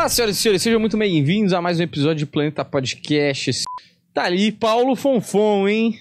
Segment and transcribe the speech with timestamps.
[0.00, 3.64] Olá, senhoras e senhores, sejam muito bem-vindos a mais um episódio de Planeta Podcast.
[4.14, 5.94] Tá ali Paulo Fonfon, hein?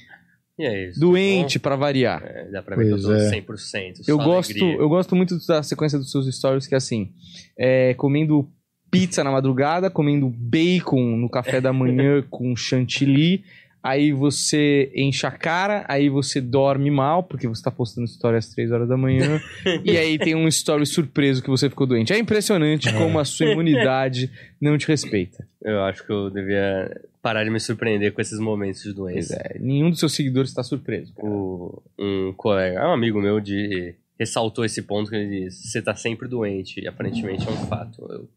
[0.58, 1.02] E é isso.
[1.02, 2.24] Doente pra variar.
[2.24, 3.42] É, dá pra ver Pois que eu tô é.
[3.42, 4.08] 100%.
[4.08, 4.78] Eu gosto, alegria.
[4.78, 7.12] eu gosto muito da sequência dos seus stories que é assim,
[7.58, 8.50] é, comendo
[8.90, 13.44] pizza na madrugada, comendo bacon no café da manhã com chantilly,
[13.82, 18.50] aí você enche a cara, aí você dorme mal, porque você tá postando story às
[18.50, 19.42] 3 horas da manhã,
[19.84, 22.14] e aí tem um story surpreso que você ficou doente.
[22.14, 24.30] É impressionante como a sua imunidade
[24.60, 25.48] não te respeita.
[25.62, 29.36] Eu acho que eu devia parar de me surpreender com esses momentos de Pois doença.
[29.36, 31.14] é, nenhum dos seus seguidores está surpreso.
[31.18, 35.96] O, um colega, um amigo meu, de, ressaltou esse ponto que ele disse: você tá
[35.96, 38.06] sempre doente, e aparentemente é um fato.
[38.10, 38.30] Eu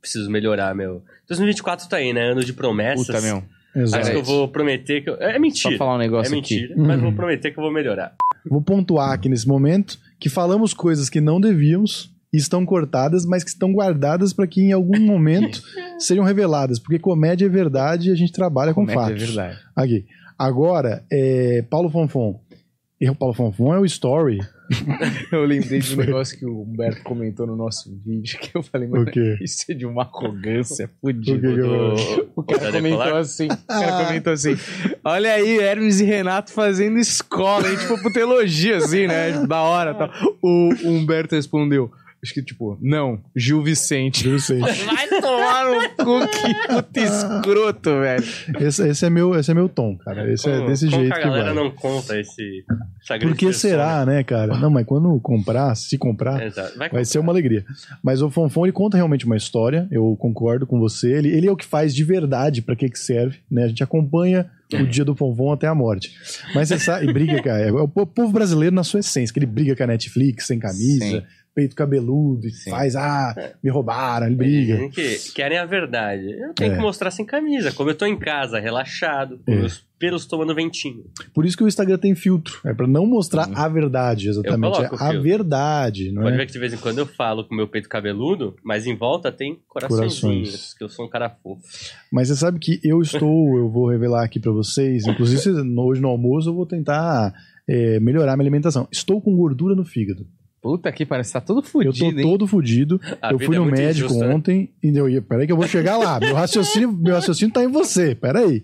[0.00, 1.02] preciso melhorar, meu.
[1.28, 2.30] 2024 tá aí, né?
[2.30, 3.06] Ano de promessas.
[3.06, 3.42] Puta, meu.
[3.74, 4.10] Acho Exato.
[4.10, 5.14] que eu vou prometer que eu...
[5.14, 5.78] É Só mentira.
[5.78, 6.54] falar um É negócio aqui.
[6.60, 7.02] mentira, mas Uhum.
[7.04, 8.14] vou prometer que eu vou melhorar.
[8.48, 13.42] Vou pontuar aqui nesse momento que falamos coisas que não devíamos e estão cortadas, mas
[13.44, 15.62] que estão guardadas para que em algum momento
[15.98, 19.22] sejam reveladas, porque comédia é verdade e a gente trabalha com Comédia, fatos.
[19.22, 19.58] É verdade.
[19.76, 20.06] Aqui.
[20.38, 22.40] Agora, é, Paulo Fonfon.
[23.00, 24.38] E o Paulo Fonfon é o story.
[25.32, 28.88] Eu lembrei de um negócio que o Humberto comentou no nosso vídeo, que eu falei,
[28.88, 31.40] O mano, isso é de uma arrogância O que fodida.
[31.40, 34.56] que eu- Do- O cara comentou assim, o cara comentou assim,
[35.04, 39.90] olha aí, Hermes e Renato fazendo escola, hein, tipo, puta elogio, assim, né, da hora
[39.92, 40.10] e tal.
[40.42, 41.90] O, o Humberto respondeu,
[42.24, 44.28] acho que, tipo, não, Gil Vicente.
[44.28, 44.58] Eu sei.
[44.60, 48.24] Vai tomar no cu, que puta escroto, velho.
[48.60, 50.32] Esse, esse é meu, esse é meu tom, cara.
[50.32, 51.64] Esse é Como- desse como jeito que que a galera vai.
[51.64, 52.64] não conta esse...
[53.02, 54.56] essa Por que pessoa, será, né, cara?
[54.58, 56.46] Não, mas quando comprar, se comprar, né?
[56.46, 56.78] Exato.
[56.78, 57.64] Vai, Vai ser uma alegria.
[58.02, 61.12] Mas o Fonfon, ele conta realmente uma história, eu concordo com você.
[61.12, 63.64] Ele, ele é o que faz de verdade pra que que serve, né?
[63.64, 66.12] A gente acompanha o dia do Fonfon até a morte.
[66.54, 67.60] Mas você sabe, e briga, cara.
[67.62, 70.58] É o po- povo brasileiro na sua essência, que ele briga com a Netflix, sem
[70.58, 71.22] camisa, Sim.
[71.54, 72.70] Peito cabeludo, e Sim.
[72.70, 74.88] faz, ah, me roubaram, ele briga.
[74.88, 76.30] Que querem a verdade.
[76.32, 76.76] Eu tenho É.
[76.76, 77.72] que mostrar sem camisa.
[77.72, 79.56] Como eu tô em casa, relaxado, com É.
[79.56, 81.04] meus pelos tomando ventinho.
[81.32, 82.58] Por isso que o Instagram tem filtro.
[82.64, 83.52] É pra não mostrar Sim.
[83.54, 84.80] a verdade, exatamente.
[84.82, 86.38] É a verdade, não Pode é?
[86.38, 89.30] ver que de vez em quando eu falo com meu peito cabeludo, mas em volta
[89.30, 90.20] tem coraçõezinhos,
[90.50, 90.74] Corações.
[90.74, 91.62] que eu sou um cara fofo.
[92.10, 93.20] Mas você sabe que eu estou,
[93.56, 97.32] eu vou revelar aqui pra vocês, inclusive hoje no almoço eu vou tentar
[97.68, 98.88] é, melhorar minha alimentação.
[98.90, 100.26] Estou com gordura no fígado.
[100.62, 102.22] Puta que parece, tá todo Eu fudido, tô hein?
[102.22, 103.00] todo fudido.
[103.20, 104.34] A eu fui é no muito médico injusta, né?
[104.34, 106.20] ontem e eu ia, peraí que eu vou chegar lá.
[106.20, 108.62] Meu raciocínio, meu raciocínio tá em você, peraí.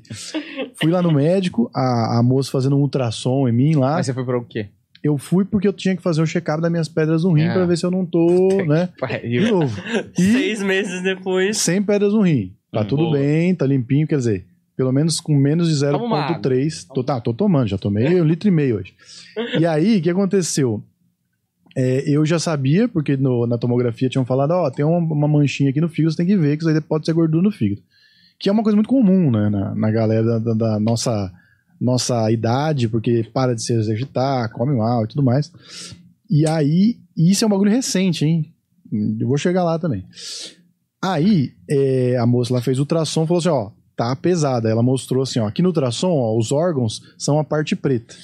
[0.81, 3.95] Fui lá no médico, a, a moça fazendo um ultrassom em mim lá.
[3.95, 4.69] Mas você foi pra o quê?
[5.03, 7.53] Eu fui porque eu tinha que fazer um check-up das minhas pedras no rim Ah.
[7.55, 8.89] pra ver se eu não tô, né?
[9.23, 9.77] De novo.
[10.19, 12.53] E Seis meses depois, sem pedras no rim.
[12.73, 13.19] Tá Hum, tudo boa.
[13.19, 14.45] bem, tá limpinho, quer dizer,
[14.77, 16.37] pelo menos com menos de Toma uma água.
[16.41, 16.87] 0,3.
[16.95, 18.93] Tô, tá, tô tomando, já tomei um litro e meio hoje.
[19.59, 20.83] E aí, o que aconteceu?
[21.81, 25.71] É, eu já sabia, porque no- na tomografia tinham falado, ó, tem uma, uma manchinha
[25.71, 27.81] aqui no fígado, você tem que ver que isso aí pode ser gordura no fígado.
[28.37, 31.33] Que é uma coisa muito comum, né, na, na galera da, da nossa,
[31.81, 35.53] nossa idade, porque para de se exercitar, come mal e tudo mais.
[36.29, 38.53] E aí, isso é um bagulho recente, hein?
[39.21, 40.05] Eu vou chegar lá também.
[41.01, 44.69] Aí, é, a moça lá fez ultrassom e falou assim, ó, tá pesada.
[44.69, 48.15] Ela mostrou assim, ó, aqui no ultrassom, ó, os órgãos são a parte preta.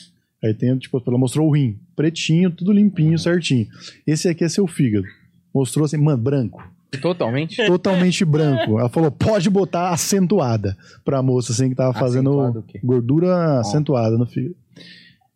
[0.44, 3.66] Aí tem, tipo, ela mostrou o rim, pretinho, tudo limpinho, certinho.
[4.06, 5.06] Esse aqui é seu fígado.
[5.54, 6.62] Mostrou assim, mano, branco.
[7.00, 7.64] Totalmente.
[7.66, 8.78] Totalmente branco.
[8.78, 12.78] Ela falou, pode botar acentuada pra moça, assim, que tava fazendo o quê?
[12.84, 14.54] gordura acentuada no fígado.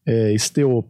[0.07, 0.85] É, esteo,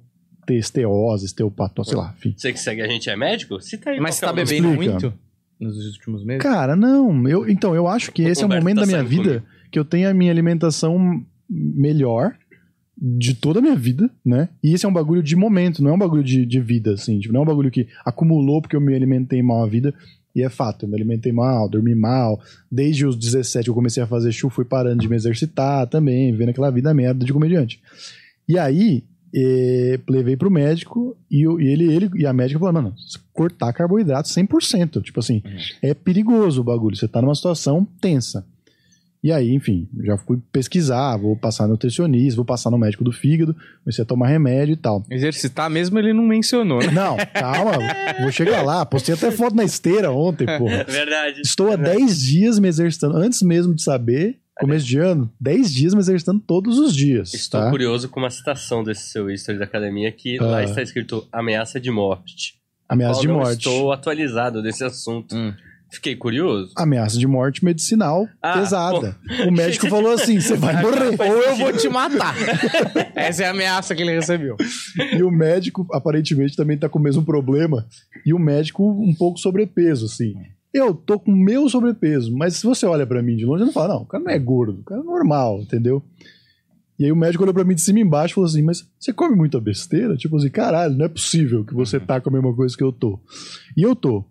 [0.46, 2.34] te- esteose, esteopatose, sei lá, enfim.
[2.36, 3.60] você que segue a gente é médico?
[3.60, 4.92] Cita aí Mas você qual tá que é o bebendo Explica.
[4.92, 5.14] muito
[5.60, 6.42] nos últimos meses?
[6.42, 7.28] Cara, não.
[7.28, 9.08] Eu, então, eu acho que O esse é o Humberto momento tá da minha saindo
[9.10, 9.46] vida comigo.
[9.70, 12.34] que eu tenho a minha alimentação melhor
[13.00, 14.48] de toda a minha vida, né?
[14.62, 17.18] E esse é um bagulho de momento, não é um bagulho de, de vida, assim.
[17.20, 19.94] Tipo, não é um bagulho que acumulou porque eu me alimentei mal a vida.
[20.34, 22.40] E é fato, eu me alimentei mal, dormi mal.
[22.70, 26.50] Desde os 17 eu comecei a fazer chu, fui parando de me exercitar também, vendo
[26.50, 27.80] aquela vida merda de comediante.
[28.48, 29.02] E aí,
[29.34, 32.94] eh, levei pro médico e, eu- e ele, ele e a médica falaram, mano,
[33.32, 35.00] cortar carboidrato 100%.
[35.02, 35.42] Tipo assim,
[35.82, 36.96] é perigoso o bagulho.
[36.96, 38.44] Você tá numa situação tensa.
[39.22, 43.10] E aí, enfim, já fui pesquisar, vou passar no nutricionista, vou passar no médico do
[43.10, 45.04] fígado, comecei a tomar remédio e tal.
[45.10, 46.90] Exercitar mesmo ele não mencionou, né?
[46.92, 47.72] Não, calma,
[48.20, 48.86] vou chegar lá.
[48.86, 50.84] Postei até foto na esteira ontem, porra.
[50.88, 51.40] Verdade.
[51.40, 55.94] Estou há 10 dias me exercitando, antes mesmo de saber, começo de ano, 10 dias
[55.94, 57.34] me exercitando todos os dias.
[57.34, 57.70] Estou tá?
[57.70, 60.44] curioso com uma citação desse seu history da academia que Ah.
[60.44, 62.54] lá está escrito ameaça de morte.
[62.88, 63.58] Ameaça Qual de não morte.
[63.58, 65.34] Estou atualizado desse assunto.
[65.34, 65.52] Hum.
[65.90, 66.72] Fiquei curioso.
[66.76, 69.16] Ameaça de morte medicinal Ah, pesada.
[69.46, 71.16] O médico falou assim: você vai morrer.
[71.18, 72.34] Ou eu vou te matar.
[73.16, 74.56] Essa é a ameaça que ele recebeu.
[75.16, 77.86] E o médico, aparentemente, também tá com o mesmo problema.
[78.26, 80.34] E o médico, um pouco sobrepeso, assim.
[80.74, 83.72] Eu tô com meu sobrepeso, mas se você olha pra mim de longe, eu não
[83.72, 86.04] fala, não, o cara não é gordo, o cara é normal, entendeu?
[86.98, 88.86] E aí o médico olhou pra mim de cima e embaixo e falou assim, mas
[88.98, 90.14] você come muita besteira?
[90.16, 92.92] Tipo assim, caralho, não é possível que você tá com a mesma coisa que eu
[92.92, 93.18] tô.
[93.76, 94.24] E eu tô.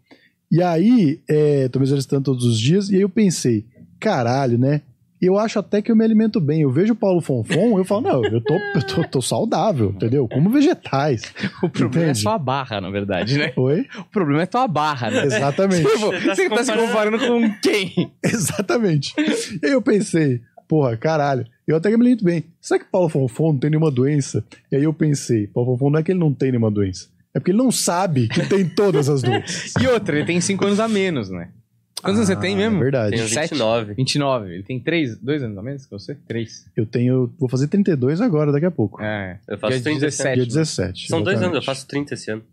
[0.52, 3.66] E aí, é, tô me exercitando todos os dias, e aí eu pensei,
[4.00, 4.82] caralho, né?
[5.20, 6.62] Eu acho até que eu me alimento bem.
[6.62, 10.28] Eu vejo o Paulo Fonfon, eu falo, não, eu tô, eu tô, tô saudável, entendeu?
[10.28, 11.34] Como vegetais.
[11.64, 12.20] O problema Entende?
[12.20, 13.52] é sua barra, na verdade, né?
[13.58, 13.88] Oi?
[13.98, 15.26] O problema é tua barra, né?
[15.26, 15.88] Exatamente.
[15.90, 18.12] Tipo, Você tá você se tá se comparando com quem?
[18.24, 19.14] Exatamente.
[19.18, 22.44] E aí eu pensei, porra, caralho, eu até que me alimento bem.
[22.62, 24.46] Será que Paulo Fonfon não tem nenhuma doença?
[24.72, 27.08] E aí eu pensei, Paulo Fonfon não é que ele não tem nenhuma doença.
[27.34, 29.74] É porque ele não sabe que tem todas as doenças.
[29.80, 31.50] E outra, ele tem 5 anos a menos, né?
[32.02, 32.78] Quantos anos você tem mesmo?
[32.78, 33.16] É verdade.
[33.16, 33.50] Tenho Sete?
[33.52, 33.94] 29.
[33.96, 34.54] 29.
[34.54, 36.16] Ele tem 3, 2 anos a menos que você?
[36.28, 36.66] 3.
[36.76, 37.34] Eu tenho.
[37.40, 39.02] Vou fazer 32 agora, daqui a pouco.
[39.02, 39.40] É.
[39.48, 40.34] Eu faço Dia 30 17.
[40.36, 40.48] Dia né?
[40.48, 41.08] 17.
[41.08, 41.66] São dois anos, eu exatamente.
[41.66, 42.44] faço 30 esse ano.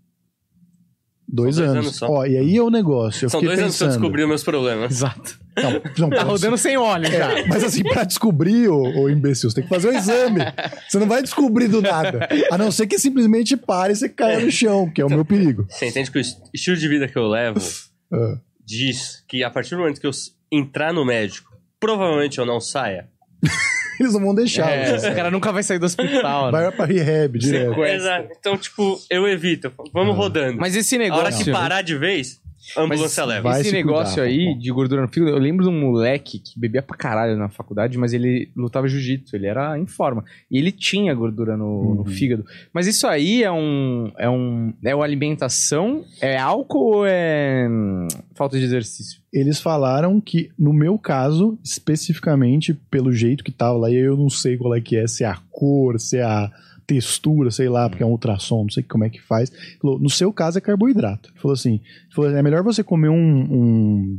[1.28, 1.84] Dois, dois anos.
[1.86, 2.08] anos só.
[2.10, 3.26] Ó, e aí é o negócio.
[3.26, 4.00] Eu São dois anos que eu pensando.
[4.00, 4.90] descobri os meus problemas.
[4.92, 5.38] Exato.
[5.56, 7.38] Não, não, Tá rodando sem óleo já.
[7.38, 10.40] É, mas assim, pra descobrir, ô, ô imbecil, você tem que fazer o exame.
[10.88, 12.28] Você não vai descobrir do nada.
[12.50, 15.24] A não ser que simplesmente pare e você caia no chão, que é o meu
[15.24, 15.66] perigo.
[15.68, 17.60] Você entende que o est- estilo de vida que eu levo
[18.12, 20.10] Ah, diz que a partir do momento que eu
[20.52, 23.08] entrar no médico, provavelmente eu não saia.
[23.98, 24.70] eles não vão deixar.
[24.70, 25.10] É, você.
[25.10, 26.52] o cara nunca vai sair do hospital, né?
[26.52, 27.82] Vai pra rehab direto.
[27.84, 28.28] Exato.
[28.38, 29.72] Então, tipo, eu evito.
[29.92, 30.58] Vamos rodando.
[30.58, 31.44] Mas esse a hora negócio...
[31.44, 32.40] que parar de vez,
[32.76, 33.50] ambulância leva.
[33.60, 34.60] esse se negócio cuidar, aí pô.
[34.60, 37.96] de gordura no fígado, eu lembro de um moleque que bebia pra caralho na faculdade,
[37.98, 40.24] mas ele lutava jiu-jitsu, ele era em forma.
[40.50, 42.04] E ele tinha gordura no, no Uhum.
[42.06, 42.44] fígado.
[42.72, 44.10] Mas isso aí é um.
[44.18, 44.72] É um.
[44.84, 46.04] É uma alimentação?
[46.20, 49.20] É álcool ou é hum, falta de exercício?
[49.32, 54.28] Eles falaram que, no meu caso, especificamente, pelo jeito que tava lá, e eu não
[54.30, 56.50] sei qual é que é, se é a cor, se é a
[56.86, 59.50] textura, sei lá, porque é um ultrassom, não sei como é que faz.
[59.50, 61.30] Ele Falou, no seu caso é carboidrato.
[61.30, 64.18] Ele falou assim, ele falou, é melhor você comer um, um,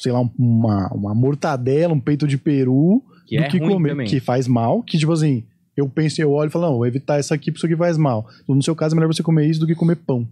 [0.00, 3.90] sei lá, um- uma, uma mortadela, um peito de peru, Que do é que comer,
[3.90, 4.06] também.
[4.06, 5.44] que faz mal, que tipo assim,
[5.76, 7.96] eu penso, eu olho e falo, não, vou evitar isso aqui, porque isso aqui faz
[7.98, 8.26] mal.
[8.48, 10.26] No seu caso é melhor você comer isso do que comer pão.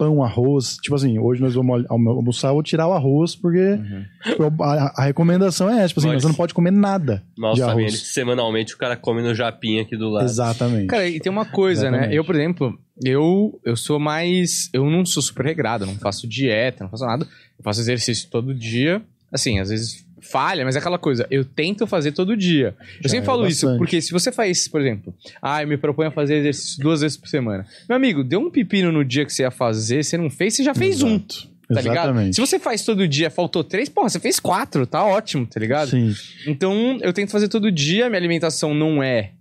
[0.00, 3.58] Pão, arroz, tipo assim, hoje nós vamos almo- almoçar, eu vou tirar o arroz, porque
[3.58, 4.04] Uhum.
[4.24, 7.52] tipo, a, a recomendação é essa, tipo assim, Mas- você não pode comer nada Mal
[7.52, 7.92] de arroz.
[8.00, 10.24] que semanalmente o cara come no japinha aqui do lado.
[10.24, 10.86] Exatamente.
[10.86, 11.98] Cara, e tem uma coisa, né?
[11.98, 12.16] Exatamente.
[12.16, 14.70] Eu, por exemplo, eu, eu sou mais.
[14.72, 17.24] Eu não sou super regrado, não faço dieta, não faço nada.
[17.58, 19.02] Eu faço exercício todo dia.
[19.30, 22.74] Assim, às vezes falha, mas é aquela coisa, eu tento fazer todo dia.
[22.78, 23.78] Eu Já sempre é falo isso, bastante.
[23.78, 27.16] porque se você faz, por exemplo, ah, eu me proponho a fazer exercício duas vezes
[27.16, 27.66] por semana.
[27.88, 30.62] Meu amigo, deu um pepino no dia que você ia fazer, você não fez, você
[30.62, 31.16] já fez um.
[31.16, 31.50] Exato.
[31.72, 32.06] Tá ligado?
[32.06, 32.34] Exatamente.
[32.34, 35.90] Se você faz todo dia, faltou três, porra, você fez quatro, tá ótimo, tá ligado?
[35.90, 36.12] Sim.
[36.46, 39.32] Então, eu tento fazer todo dia, minha alimentação não é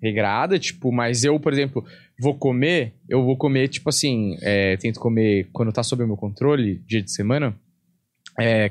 [0.00, 1.84] regrada, tipo, mas eu, por exemplo,
[2.20, 6.16] vou comer, eu vou comer, tipo assim, é, tento comer quando tá sob o meu
[6.16, 7.54] controle, dia de semana,
[8.38, 8.70] é,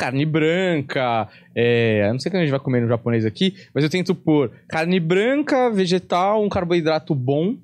[0.00, 3.54] carne branca, é, eu não sei o que a gente vai comer no japonês aqui,
[3.74, 7.54] mas eu tento pôr carne branca, vegetal, um carboidrato bom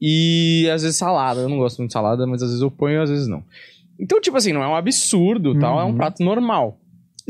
[0.00, 1.40] e às vezes salada.
[1.40, 3.44] Eu não gosto muito de salada, mas às vezes eu ponho, às vezes não.
[3.98, 5.96] Então, tipo assim, não é um absurdo, tal, é um Uhum.
[5.96, 6.79] prato normal.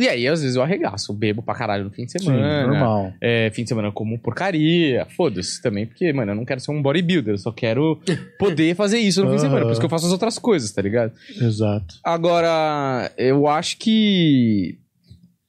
[0.00, 2.66] E aí, às vezes, eu arregaço, bebo pra caralho no fim de Sim, semana.
[2.66, 3.12] normal.
[3.21, 5.07] É, fim de semana eu como porcaria.
[5.16, 8.00] Foda-se também, porque, mano, eu não quero ser um bodybuilder, eu só quero
[8.38, 9.62] poder fazer isso no fim de semana.
[9.64, 11.12] Por isso que eu faço as outras coisas, tá ligado?
[11.40, 11.97] Exato.
[12.04, 14.78] Agora, eu acho que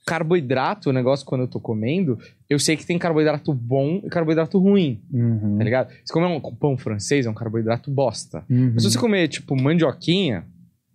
[0.06, 2.18] carboidrato, o negócio quando eu tô comendo,
[2.50, 5.58] eu sei que tem carboidrato bom e carboidrato ruim, Uhum.
[5.58, 5.90] tá ligado?
[6.04, 8.44] Se comer um pão francês, é um carboidrato bosta.
[8.50, 8.72] Uhum.
[8.74, 10.44] Mas se você comer, tipo, mandioquinha,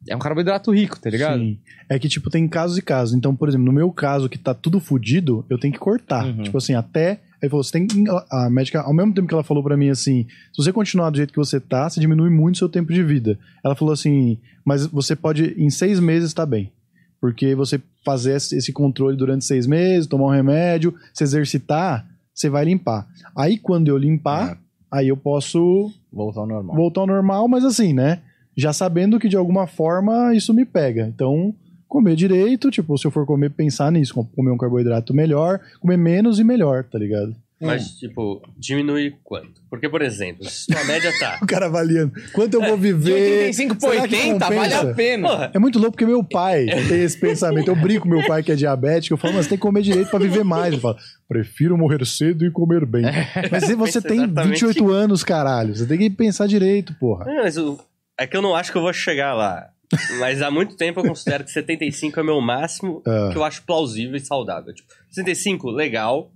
[0.08, 1.38] é um carboidrato rico, tá ligado?
[1.40, 1.58] Sim.
[1.88, 3.14] É que, tipo, tem casos e casos.
[3.14, 6.24] Então, por exemplo, no meu caso, que tá tudo fudido, eu tenho que cortar.
[6.26, 6.42] Uhum.
[6.42, 7.20] Tipo assim, até.
[7.42, 7.86] Aí falou, você tem.
[8.30, 11.16] A médica, ao mesmo tempo que ela falou pra mim assim: se você continuar do
[11.16, 13.38] jeito que você tá, você diminui muito seu tempo de vida.
[13.64, 16.72] Ela falou assim: mas você pode, em seis meses, tá bem.
[17.20, 22.48] Porque você fazer esse esse controle durante seis meses, tomar um remédio, se exercitar, você
[22.48, 23.06] vai limpar.
[23.36, 24.98] Aí, quando eu limpar, É.
[24.98, 26.76] aí eu posso Voltar ao normal.
[26.76, 28.22] voltar ao normal, mas assim, né?
[28.56, 31.06] Já sabendo que de alguma forma isso me pega.
[31.06, 31.54] Então,
[31.86, 35.96] comer direito, tipo, se eu for comer, pensar nisso, com- comer um carboidrato melhor, comer
[35.98, 37.34] menos e melhor, tá ligado?
[37.58, 39.62] Mas, tipo, diminui quanto?
[39.70, 41.38] Porque, por exemplo, se tua média tá.
[41.42, 43.12] O cara avaliando quanto eu vou De viver.
[43.14, 45.28] 85 por será que 80, vale a pena.
[45.28, 47.68] Porra, É muito louco porque meu pai tem esse pensamento.
[47.68, 49.14] Eu brinco com meu pai que é diabético.
[49.14, 50.72] Eu falo, mas você tem que comer direito pra viver mais.
[50.74, 53.04] Ele fala, prefiro morrer cedo e comer bem.
[53.50, 55.74] Mas se você tem exatamente 28 anos, caralho.
[55.74, 57.24] Você tem que pensar direito, porra.
[57.24, 57.78] Não, mas o-
[58.18, 59.70] é que eu não acho que eu vou chegar lá.
[60.18, 63.28] Mas há muito tempo eu considero que 75 é meu máximo Ah.
[63.30, 64.74] que eu acho plausível e saudável.
[64.74, 66.32] Tipo, 65, legal.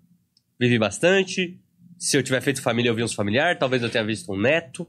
[0.59, 1.59] Vivi bastante.
[1.99, 3.59] Se eu tiver feito família, eu vi uns familiares.
[3.59, 4.87] Talvez eu tenha visto um neto.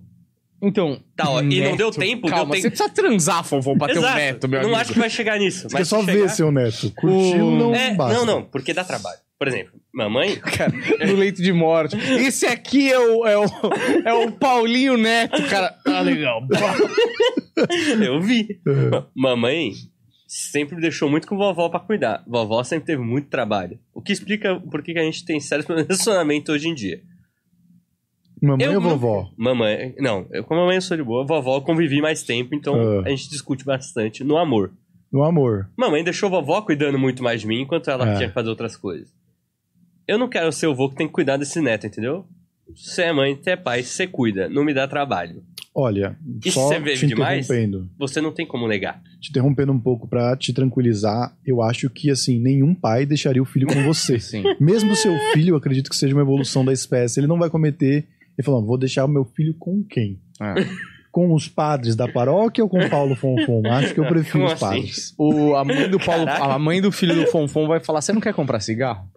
[0.62, 1.01] Então.
[1.15, 1.77] Tá, ó, e não neto.
[1.77, 2.62] deu tempo, deu Calma, tempo.
[2.63, 4.15] você precisa transar, fofão, pra ter um Exato.
[4.18, 4.82] neto, meu não amigo.
[4.82, 5.62] acho que vai chegar nisso.
[5.63, 6.30] Você quer Mas só se ver chegar...
[6.30, 6.91] seu neto.
[6.96, 8.13] Curtiu O- não É, basta.
[8.18, 9.18] não, não, porque dá trabalho.
[9.39, 10.36] Por exemplo, mamãe.
[10.56, 10.72] Cara,
[11.08, 11.98] no leito de morte.
[11.98, 13.44] Esse aqui é o, é o,
[14.06, 15.75] é o Paulinho Neto, cara.
[15.88, 16.41] Ah, legal.
[18.03, 18.60] Eu vi.
[18.68, 19.03] É.
[19.15, 19.72] Mamãe
[20.27, 22.24] sempre me deixou muito com vovó pra cuidar.
[22.27, 23.80] Vovó sempre teve muito trabalho.
[23.94, 26.75] O que explica por que que a gente tem sérios problemas de relacionamento hoje em
[26.75, 27.01] dia.
[28.41, 29.29] Mamãe Eu ou vovó?
[29.38, 32.55] Mamãe, não, eu com a mamãe eu sou de boa, vovó eu convivi mais tempo,
[32.55, 33.03] então Ah.
[33.05, 34.71] a gente discute bastante no amor.
[35.12, 35.69] No amor.
[35.77, 38.15] Mamãe deixou vovó cuidando muito mais de mim enquanto ela É.
[38.15, 39.10] tinha que fazer outras coisas.
[40.07, 42.25] Eu não quero ser o vô que tem que cuidar desse neto, entendeu?
[42.75, 45.43] Você é mãe, você é pai, você cuida, não me dá trabalho.
[45.75, 47.45] Olha, E só se você vê te demais?
[47.45, 47.89] interrompendo.
[47.98, 49.01] Você não tem como negar.
[49.21, 53.45] Te interrompendo um pouco pra te tranquilizar, eu acho que, assim, nenhum pai deixaria o
[53.45, 54.19] filho com você.
[54.19, 54.43] Sim.
[54.60, 57.50] Mesmo o seu filho, eu acredito que seja uma evolução da espécie, ele não vai
[57.50, 58.05] cometer
[58.41, 60.19] e falar, vou deixar o meu filho com quem?
[60.39, 60.55] Ah.
[61.12, 63.62] Com os padres da paróquia ou com Paulo Fonfon?
[63.69, 64.65] Acho que eu prefiro Como os assim?
[64.65, 65.13] padres.
[65.17, 66.53] O, a, mãe do Paulo, Caraca.
[66.53, 69.10] a mãe do filho do Fonfon vai falar: Você não quer comprar cigarro?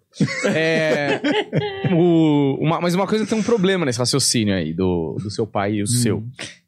[0.53, 1.21] É,
[1.93, 5.75] o, uma- mas uma coisa tem um problema nesse raciocínio aí do, do seu pai
[5.75, 6.23] e o seu.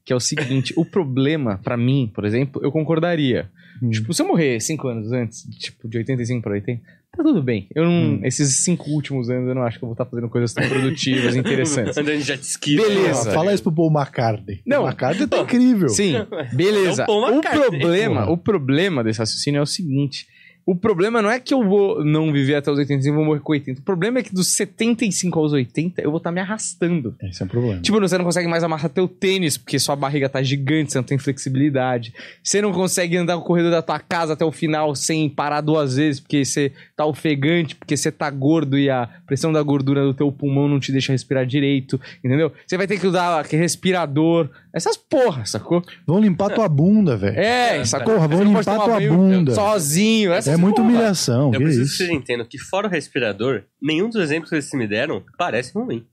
[0.06, 3.50] Que é o seguinte: o problema, pra mim, por exemplo, eu concordaria.
[3.82, 3.90] Hum.
[3.90, 6.82] Tipo, se eu morrer cinco anos antes, tipo, de 85 pra 80,
[7.18, 7.68] tá tudo bem.
[7.76, 8.20] Eu não, Hum.
[8.24, 11.36] Esses cinco últimos anos eu não acho que eu vou estar fazendo coisas tão produtivas
[11.36, 11.98] e interessantes.
[11.98, 12.76] Andando de jet ski.
[12.78, 13.30] Beleza.
[13.30, 14.62] Ah, fala isso pro Paul McCartney.
[14.66, 14.84] Não.
[14.84, 15.90] O McCartney tá incrível.
[15.90, 16.14] Sim,
[16.54, 17.02] beleza.
[17.02, 20.28] É o Paul o McCartney, problema, o problema desse raciocínio é o seguinte.
[20.68, 23.40] O problema não é que eu vou não viver até os 85 e vou morrer
[23.40, 23.80] com 80.
[23.80, 27.16] O problema é que dos 75 aos 80 eu vou estar me arrastando.
[27.24, 27.82] Esse é o problema.
[27.82, 31.06] Tipo, você não consegue mais amassar teu tênis porque sua barriga tá gigante, você não
[31.06, 32.14] tem flexibilidade.
[32.44, 35.96] Você não consegue andar o corredor da tua casa até o final sem parar duas
[35.96, 40.14] vezes porque você tá ofegante, porque você tá gordo e a pressão da gordura do
[40.14, 42.52] teu pulmão não te deixa respirar direito, entendeu?
[42.66, 45.84] Você vai ter que usar aquele respirador, essas porra, sacou?
[46.06, 47.38] Vão limpar tua bunda, velho.
[47.38, 48.14] É, sacou?
[48.16, 49.54] Porra, vão limpar tua bunda.
[49.54, 50.88] Sozinho, essas É muita porra.
[50.94, 51.48] humilhação.
[51.54, 51.98] Eu que preciso que isso?
[51.98, 56.06] vocês entendam que, fora o respirador, nenhum dos exemplos que vocês me deram parece ruim.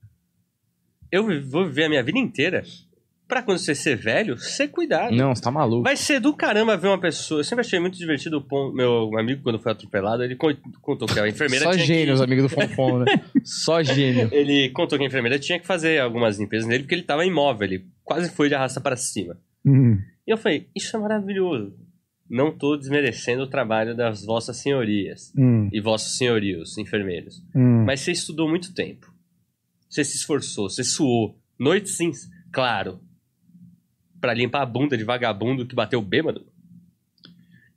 [1.11, 2.63] Eu vou viver a minha vida inteira
[3.27, 5.15] pra quando você ser velho, ser cuidado.
[5.15, 5.83] Não, você tá maluco.
[5.83, 7.39] Vai ser do caramba ver uma pessoa.
[7.39, 11.19] Eu sempre achei muito divertido o meu amigo, quando foi atropelado, ele con- contou que
[11.19, 12.23] a enfermeira Só tinha gênios, que...
[12.25, 13.05] amigo do Fonfon, né?
[13.43, 14.29] Só gênio.
[14.31, 17.67] Ele contou que a enfermeira tinha que fazer algumas limpezas nele porque ele tava imóvel,
[17.67, 19.37] ele quase foi de arrasta para cima.
[19.65, 19.97] Hum.
[20.27, 21.73] E eu falei, isso é maravilhoso.
[22.29, 25.69] Não tô desmerecendo o trabalho das vossas senhorias Hum.
[25.71, 27.35] e vossos senhorios, enfermeiros.
[27.55, 27.83] Hum.
[27.85, 29.13] Mas você estudou muito tempo.
[29.89, 31.35] Você se esforçou, você suou.
[31.59, 32.11] Noites sim,
[32.51, 32.99] claro.
[34.25, 36.41] Pra limpar a bunda de vagabundo que bateu bêbado.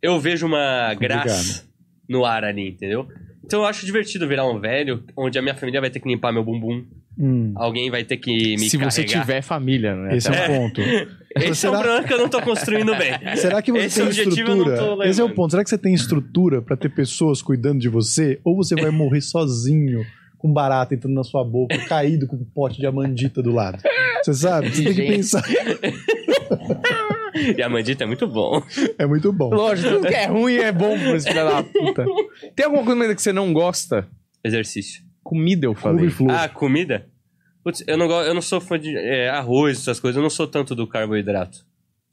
[0.00, 1.24] Eu vejo uma Complicado.
[1.26, 1.66] graça
[2.08, 3.06] no ar ali, entendeu?
[3.44, 6.32] Então eu acho divertido virar um velho, onde a minha família vai ter que limpar
[6.32, 6.86] meu bumbum,
[7.18, 7.52] Hum.
[7.54, 9.20] alguém vai ter que me Se você carregar.
[9.20, 10.16] tiver família, né?
[10.16, 10.80] Esse é um ponto.
[11.36, 13.12] Esse é será, problema que eu não tô construindo bem.
[13.36, 15.08] será que você Esse tem objetivo eu não tô estrutura?
[15.10, 15.50] Esse é o ponto.
[15.50, 18.40] Será que você tem estrutura pra ter pessoas cuidando de você?
[18.42, 20.02] Ou você vai morrer sozinho,
[20.38, 23.82] com barata entrando na sua boca, caído com um pote de amandita do lado?
[24.22, 24.70] Você sabe?
[24.70, 25.16] Você tem que Gente.
[25.16, 25.44] pensar.
[27.56, 28.62] E a mandita é muito bom.
[28.98, 29.50] É muito bom.
[29.50, 32.04] Lógico, tudo que é ruim é bom pra esse filho da puta.
[32.56, 34.08] Tem alguma coisa que você não gosta?
[34.42, 35.02] Exercício.
[35.22, 35.98] Comida, eu falei.
[36.00, 36.30] Couve-flor.
[36.32, 37.06] Ah, comida?
[37.62, 40.16] Putz, eu não, go- eu não sou fã de é, arroz, essas coisas.
[40.16, 41.64] Eu não sou tanto do carboidrato.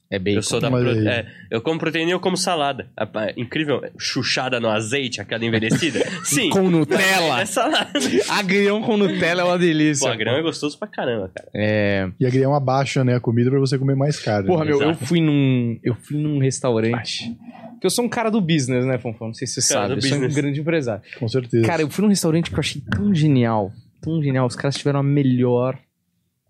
[0.08, 0.38] É bacon.
[0.38, 2.88] Eu sou da pro- é, Eu como proteína e eu como salada.
[3.36, 3.82] Incrível.
[3.98, 5.98] Chuchada no azeite, aquela envelhecida.
[6.22, 6.48] Sim.
[6.50, 7.40] Com Nutella.
[7.40, 7.90] É salada.
[8.30, 10.06] Agrião com Nutella é uma delícia.
[10.06, 11.48] Pô, a grama é gostoso pra caramba, cara.
[11.52, 12.08] É...
[12.20, 14.46] E a Grião abaixa, né, a comida pra você comer mais carne.
[14.46, 15.06] Porra, meu, eu Exato.
[15.06, 15.76] fui num.
[15.82, 17.36] Eu fui num restaurante.
[17.72, 19.26] Porque eu sou um cara do business, né, Fonfon?
[19.26, 19.98] Não sei se você Cara sabe.
[19.98, 20.34] Eu sou um business.
[20.36, 21.02] grande empresário.
[21.18, 21.66] Com certeza.
[21.66, 23.72] Cara, eu fui num restaurante que eu achei tão genial.
[24.00, 24.46] Tão genial.
[24.46, 25.76] Os caras tiveram a melhor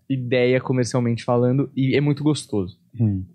[0.09, 1.69] ideia comercialmente falando.
[1.75, 2.77] E é muito gostoso.
[2.99, 3.25] Hum.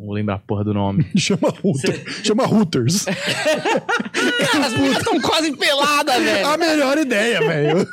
[0.00, 1.04] Não vou lembrar a porra do nome.
[1.14, 2.24] Chama Rooter.
[2.24, 3.04] Chama Hooters.
[4.64, 6.46] As meninas estão quase peladas, velho.
[6.46, 7.86] a melhor ideia, velho.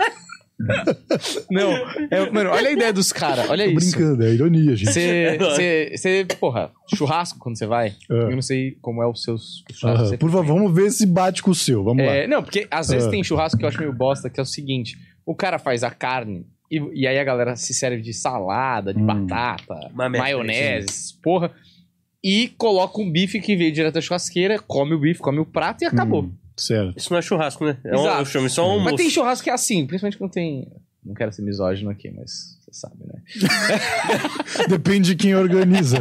[1.51, 1.71] Não,
[2.09, 3.49] é- mano, olha a ideia dos caras.
[3.49, 3.91] Olha Tô isso.
[3.95, 4.91] brincando, é ironia, gente.
[4.91, 7.89] Você, porra, churrasco quando você vai.
[8.09, 8.13] Ah.
[8.13, 9.87] Eu não sei como é o seu churrasco.
[9.87, 10.05] Aham.
[10.05, 11.83] Você- Por favor, vamos ver se bate com o seu.
[11.83, 12.11] Vamos lá.
[12.13, 13.11] É, não, porque às vezes Ah.
[13.11, 14.95] tem churrasco que eu acho meio bosta, que é o seguinte:
[15.25, 18.99] o cara faz a carne e, e aí a galera se serve de salada, de
[18.99, 19.05] Hum.
[19.05, 21.51] batata, Uma merda, maionese, porra,
[22.23, 25.83] e coloca um bife que veio direto da churrasqueira, come o bife, come o prato
[25.83, 26.23] e acabou.
[26.23, 26.97] Hum, certo.
[26.97, 27.77] Isso não é churrasco, né?
[27.83, 28.21] É um, Exato.
[28.21, 28.95] eu chamo isso de um Mas almoço.
[28.97, 30.67] tem churrasco que é assim, principalmente quando tem.
[31.03, 32.56] Não quero ser misógino aqui, mas.
[32.69, 33.21] Você sabe, né?
[34.67, 35.97] Depende de quem organiza.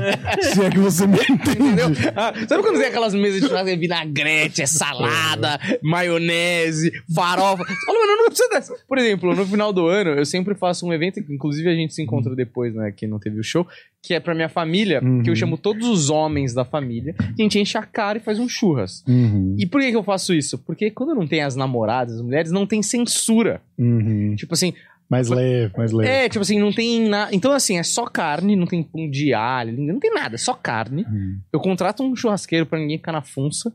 [0.52, 1.90] Se é que você me Entendeu?
[1.90, 2.08] entende.
[2.16, 7.64] Ah, sabe quando tem aquelas mesas de churrasco, é vinagrete, é salada, maionese, farofa?
[7.64, 8.75] Você fala, mano, não precisa dessa.
[8.88, 11.94] Por exemplo, no final do ano, eu sempre faço um evento, que inclusive a gente
[11.94, 13.66] se encontra depois, né, que não teve o show,
[14.02, 15.23] que é pra minha família, Uhum.
[15.23, 18.38] que eu chamo todos os homens da família, a gente enche a cara e faz
[18.38, 19.04] um churras.
[19.06, 20.58] Uhum, E por que, que eu faço isso?
[20.58, 23.61] Porque quando não tem as namoradas, as mulheres, não tem censura.
[23.78, 24.35] uhum.
[24.37, 24.73] Tipo assim,
[25.09, 26.11] Mais leve, mais leve.
[26.11, 27.35] é, tipo assim, não tem nada.
[27.35, 30.53] Então, assim, é só carne, não tem pão de alho, não tem nada, é só
[30.55, 31.03] carne.
[31.05, 31.39] Uhum.
[31.53, 33.73] Eu contrato um churrasqueiro pra ninguém ficar na funça.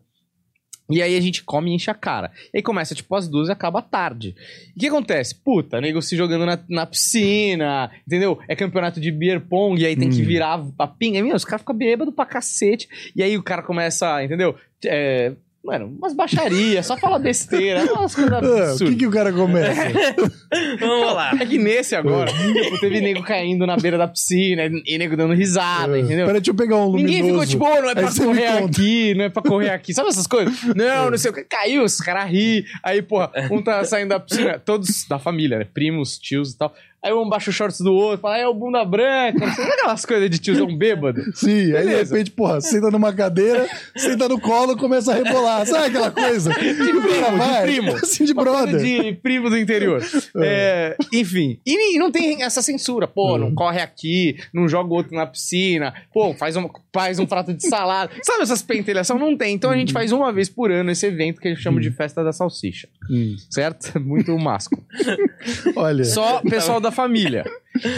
[0.90, 2.32] E aí a gente come e enche a cara.
[2.54, 4.36] E aí começa tipo às duas e acaba tarde.
[4.76, 5.34] E o que acontece?
[5.36, 8.38] Puta, nego se jogando na, na piscina, entendeu?
[8.46, 10.26] É campeonato de beer pong, e aí tem que Hum.
[10.26, 11.18] virar a pinga.
[11.20, 12.90] E, meu, os caras ficam bêbados pra cacete.
[13.16, 14.54] E aí o cara começa, entendeu?
[14.86, 15.32] É,
[15.64, 18.96] mano, umas baixarias, só fala besteira, umas coisas Ah, o que, absurdas.
[18.98, 19.82] que o cara começa?
[20.80, 21.32] Vamos lá.
[21.40, 25.34] É que nesse agora, tipo, teve nego caindo na beira da piscina e nego dando
[25.34, 26.26] risada, entendeu?
[26.26, 27.06] Peraí, deixa eu pegar um luminoso.
[27.14, 29.94] Ninguém ficou tipo, "Ô, não é pra Aí correr aqui, não é pra correr aqui.
[29.94, 30.54] Sabe essas coisas?
[30.76, 31.44] Não, não sei o que.
[31.44, 32.66] Caiu, os caras ri.
[32.84, 35.68] Aí, porra, um tá saindo da piscina, todos da família, né?
[35.74, 36.74] Primos, tios e tal.
[37.04, 39.40] Aí um baixa o shorts do outro, fala, é o bunda branca.
[39.44, 41.20] Não sei, aquelas coisas de tiozão bêbado.
[41.34, 42.14] Sim, aí de Beleza.
[42.14, 45.66] repente, porra, senta numa cadeira, senta no colo, começa a rebolar.
[45.66, 46.52] Sabe aquela coisa?
[46.54, 47.96] De primo, de primo.
[48.02, 48.78] Assim, de brother.
[48.80, 50.04] de primo do interior.
[50.38, 51.60] É, enfim.
[51.66, 53.08] E, não tem essa censura.
[53.08, 55.94] Pô, não corre aqui, não joga o outro na piscina.
[56.14, 58.12] Pô, faz um, faz um prato de salada.
[58.22, 59.18] Sabe essas pentelhação?
[59.18, 59.56] Não tem.
[59.56, 61.90] Então a gente faz uma vez por ano esse evento que a gente chama de
[61.90, 62.88] Festa da Salsicha.
[63.10, 64.00] Hum, Certo?
[64.00, 64.84] Muito másculo.
[65.76, 67.44] olha, Só pessoal da família.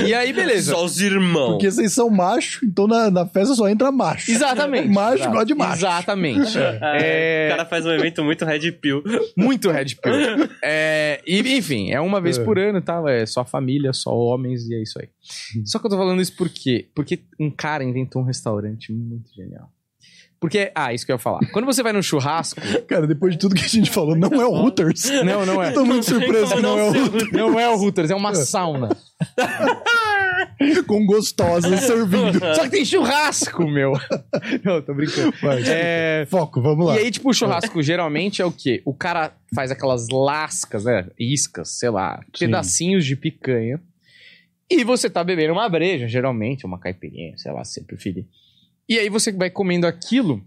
[0.05, 0.71] E aí, beleza.
[0.73, 1.53] Só os irmãos.
[1.53, 4.31] porque vocês são macho, então na, na festa só entra macho.
[4.31, 4.87] Exatamente.
[4.87, 5.31] Macho Exato.
[5.31, 5.73] gosta de macho.
[5.79, 6.57] Exatamente.
[6.57, 9.03] É, O cara faz um evento muito red pill.
[9.35, 10.49] Muito Red Pill.
[10.61, 12.43] É, e, enfim, é uma vez É.
[12.43, 13.01] por ano, tá?
[13.09, 15.09] É só família, só homens e é isso aí.
[15.65, 16.87] Só que eu tô falando isso por quê?
[16.93, 19.69] Porque um cara inventou um restaurante muito genial.
[20.43, 21.39] Porque, ah, isso que eu ia falar.
[21.53, 22.59] Quando você vai no churrasco.
[22.85, 25.09] Cara, depois de tudo que a gente falou, não é o Hooters.
[25.23, 25.71] Não, não é.
[25.71, 27.31] Tô muito surpreso que não é o Hooters.
[27.31, 28.89] Não é o Hooters, é uma sauna.
[30.85, 32.39] Com gostosa servindo.
[32.55, 33.93] Só que tem churrasco, meu.
[34.65, 35.33] Não, tô brincando.
[35.41, 36.95] Vai, É, Foco, vamos lá.
[36.97, 38.81] E aí, tipo, o churrasco geralmente é o quê?
[38.83, 41.07] O cara faz aquelas lascas, né?
[41.17, 42.47] Iscas, sei lá, Sim.
[42.47, 43.79] pedacinhos de picanha.
[44.69, 48.25] E você tá bebendo uma breja, geralmente, uma caipirinha, sei lá, se você preferir.
[48.87, 50.43] E aí você vai comendo aquilo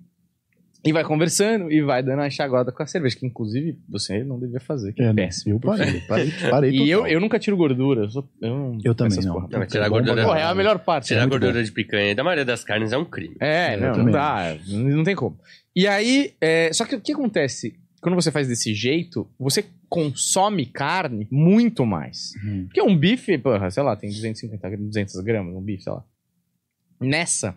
[0.84, 4.38] e vai conversando e vai dando a enxaguada com a cerveja, que inclusive você não
[4.38, 5.54] devia fazer, que é, É, péssimo.
[5.56, 8.02] Eu parei, parei, parei E eu, eu nunca tiro gordura.
[8.02, 9.32] Eu, sou, eu, não, Eu também não.
[9.32, 9.48] porra.
[9.50, 11.08] Não, tirar Bom gordura- Porra, é a melhor parte.
[11.08, 13.36] Tirar é gordura de picanha da maioria das carnes é um crime.
[13.40, 14.56] É, não, não dá.
[14.68, 15.38] Não, tem como.
[15.74, 17.74] E aí, é, só que o que acontece?
[18.00, 22.32] Quando você faz desse jeito, você consome carne muito mais.
[22.44, 22.66] Hum.
[22.66, 26.04] Porque um bife, porra, sei lá, tem 250 gramas, 200 gramas, um bife, sei lá.
[27.00, 27.56] Nessa,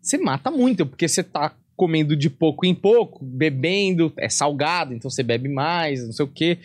[0.00, 5.10] você mata muito, porque você tá comendo de pouco em pouco, bebendo, é salgado, então
[5.10, 6.58] você bebe mais, não sei o quê.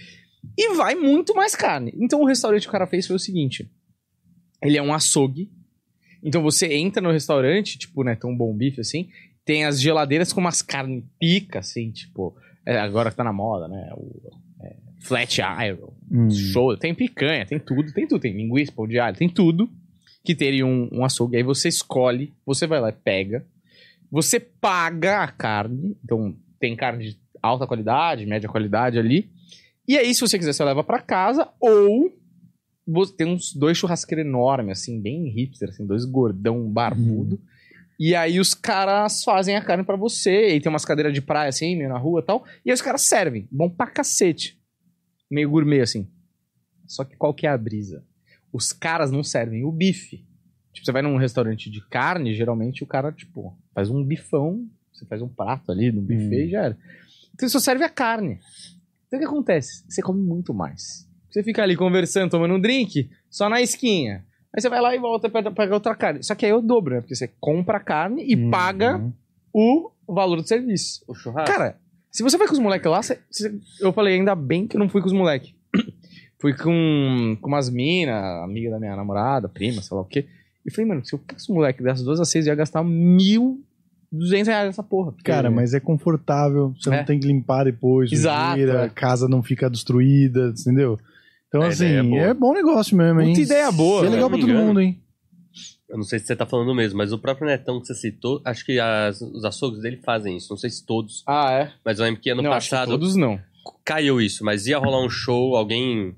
[0.57, 1.93] E vai muito mais carne.
[1.95, 3.69] Então o restaurante que o cara fez foi o seguinte:
[4.61, 5.49] ele é um açougue.
[6.23, 9.09] Então você entra no restaurante, tipo, né, tem um bom bife assim,
[9.43, 13.67] tem as geladeiras com umas carnes pica, assim, tipo, é, agora que tá na moda,
[13.67, 13.91] né?
[13.95, 16.29] O é, flat iron, Hum.
[16.29, 19.69] show, tem picanha, tem tudo, tem tudo, tem linguiça, pão de alho, tem tudo
[20.25, 21.37] que teria um, um açougue.
[21.37, 23.45] Aí você escolhe, você vai lá e pega,
[24.11, 29.29] você paga a carne, então tem carne de alta qualidade, média qualidade ali.
[29.87, 32.11] E aí, se você quiser, você leva pra casa, ou
[33.17, 37.39] tem uns dois churrasqueiros enormes, assim, bem hipster, assim, dois gordão barbudo.
[37.99, 41.49] E aí os caras fazem a carne pra você, e tem umas cadeiras de praia,
[41.49, 42.43] assim, meio na rua e tal.
[42.65, 44.59] E aí os caras servem, bom pra cacete.
[45.29, 46.07] Meio gourmet, assim.
[46.87, 48.03] Só que qual que é a brisa?
[48.55, 50.23] Os caras não servem o bife.
[50.71, 55.05] Tipo, você vai num restaurante de carne, geralmente o cara, tipo, faz um bifão, você
[55.05, 56.45] faz um prato ali no buffet Hum.
[56.45, 56.77] e já era.
[57.33, 58.39] Então só serve a carne.
[59.07, 59.83] Então o que acontece?
[59.89, 61.05] Você come muito mais.
[61.29, 64.25] Você fica ali conversando, tomando um drink, só na esquinha.
[64.55, 66.23] Aí você vai lá e volta pra pegar outra carne.
[66.23, 67.01] Só que aí é o dobro, né?
[67.01, 68.49] Porque você compra a carne e Uhum.
[68.51, 69.03] paga
[69.53, 71.03] o valor do serviço.
[71.07, 71.51] O churrasco.
[71.53, 71.77] Cara,
[72.09, 74.79] se você vai com os moleques lá, você- você- eu falei, ainda bem que eu
[74.79, 75.53] não fui com os moleques.
[76.45, 80.25] Fui com, com umas minas, amiga da minha namorada, prima, sei lá o quê.
[80.63, 82.83] E falei, mano, se eu com os moleques das duas às seis, eu ia gastar
[82.83, 83.59] mil
[84.11, 85.11] duzentos reais nessa porra.
[85.11, 86.97] porque- Cara, mas é confortável, você É.
[86.97, 88.83] não tem que limpar depois, Exato, é.
[88.85, 90.99] a casa não fica destruída, entendeu?
[91.47, 93.29] Então, A assim, é é bom negócio mesmo, hein?
[93.33, 94.15] Puta ideia boa, E é né?
[94.15, 94.67] legal pra todo engano.
[94.67, 94.99] mundo, hein?
[95.89, 98.41] Eu não sei se você tá falando mesmo, mas o próprio Netão que você citou,
[98.45, 100.47] acho que as- os açougues dele fazem isso.
[100.51, 101.71] Não sei se todos, Ah, é?
[101.83, 103.39] mas eu lembro que ano não, acho que passado todos não.
[103.85, 106.15] caiu isso, mas ia rolar um show, alguém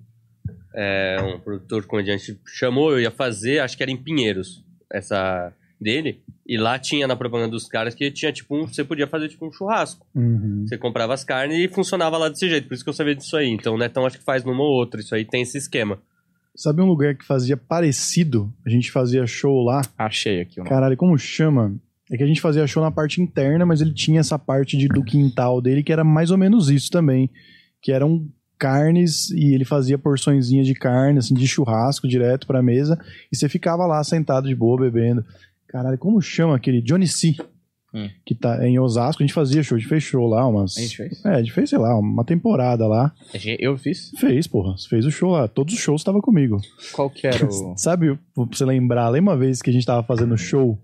[0.78, 4.64] é, um produtor comediante chamou, eu ia fazer, acho que era em Pinheiros,
[4.94, 6.22] essa dele.
[6.46, 8.68] E lá tinha na propaganda dos caras que tinha tipo um.
[8.68, 10.06] Você podia fazer tipo um churrasco.
[10.16, 10.66] Uhum.
[10.68, 12.68] Você comprava as carnes e funcionava lá desse jeito.
[12.68, 13.50] Por isso que eu sabia disso aí.
[13.50, 15.02] Então o Netão acho que faz numa ou outra.
[15.02, 16.00] Isso aí tem esse esquema.
[16.56, 18.52] Sabe um lugar que fazia parecido?
[18.66, 19.82] A gente fazia show lá.
[19.98, 20.70] Achei aqui o nome.
[20.70, 21.76] Caralho, como chama?
[22.10, 24.88] É que a gente fazia show na parte interna, mas ele tinha essa parte de,
[24.88, 27.30] do quintal dele que era mais ou menos isso também.
[27.82, 28.28] Que eram
[28.58, 33.00] carnes e ele fazia porçõezinhas de carne, assim, de churrasco direto pra mesa.
[33.32, 35.24] E você ficava lá sentado de boa, bebendo.
[35.68, 36.82] Caralho, como chama aquele?
[36.82, 37.36] Johnny C.
[37.94, 38.10] Hum.
[38.26, 40.78] Que tá em Osasco, a gente fazia show, a gente fez show lá umas.
[40.78, 41.26] A gente fez?
[41.26, 43.14] É, a gente fez, sei lá, uma temporada lá.
[43.60, 44.12] Eu fiz?
[44.20, 44.76] Fez, porra.
[44.90, 45.48] Fez o show lá.
[45.48, 46.58] Todos os shows tava comigo.
[46.92, 47.76] Qual que era o...
[47.78, 50.78] Sabe, pra você lembrar, lembra uma vez que a gente tava fazendo show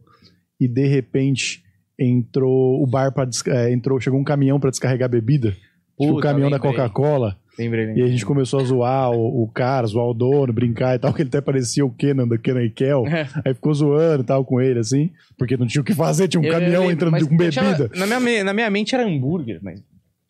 [0.59, 1.61] e de repente
[1.99, 3.29] entrou o bar para
[3.69, 5.51] entrou, chegou um caminhão pra descarregar bebida?
[5.51, 5.63] Tipo,
[5.97, 6.59] o Puta, caminhão da.
[6.59, 7.37] Coca-Cola.
[7.57, 8.03] Lembrei, E lembrei.
[8.05, 11.21] a gente começou a zoar o, o cara, zoar o dono, brincar e tal, que
[11.21, 13.05] ele até parecia o Kenan da Kenan e Kel.
[13.07, 13.27] É.
[13.45, 16.41] Aí ficou zoando e tal com ele, assim, porque não tinha o que fazer, tinha
[16.41, 17.91] um Eu- eu caminhão lembro, entrando com bebida.
[17.95, 19.81] na, minha, na minha mente era hambúrguer, mas...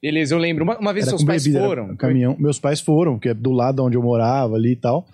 [0.01, 0.65] Beleza, eu lembro.
[0.65, 1.85] Uma, uma vez Era seus pais bebida, foram.
[1.91, 2.35] um caminhão.
[2.37, 5.07] Meus pais foram, que é do lado onde eu morava ali e tal.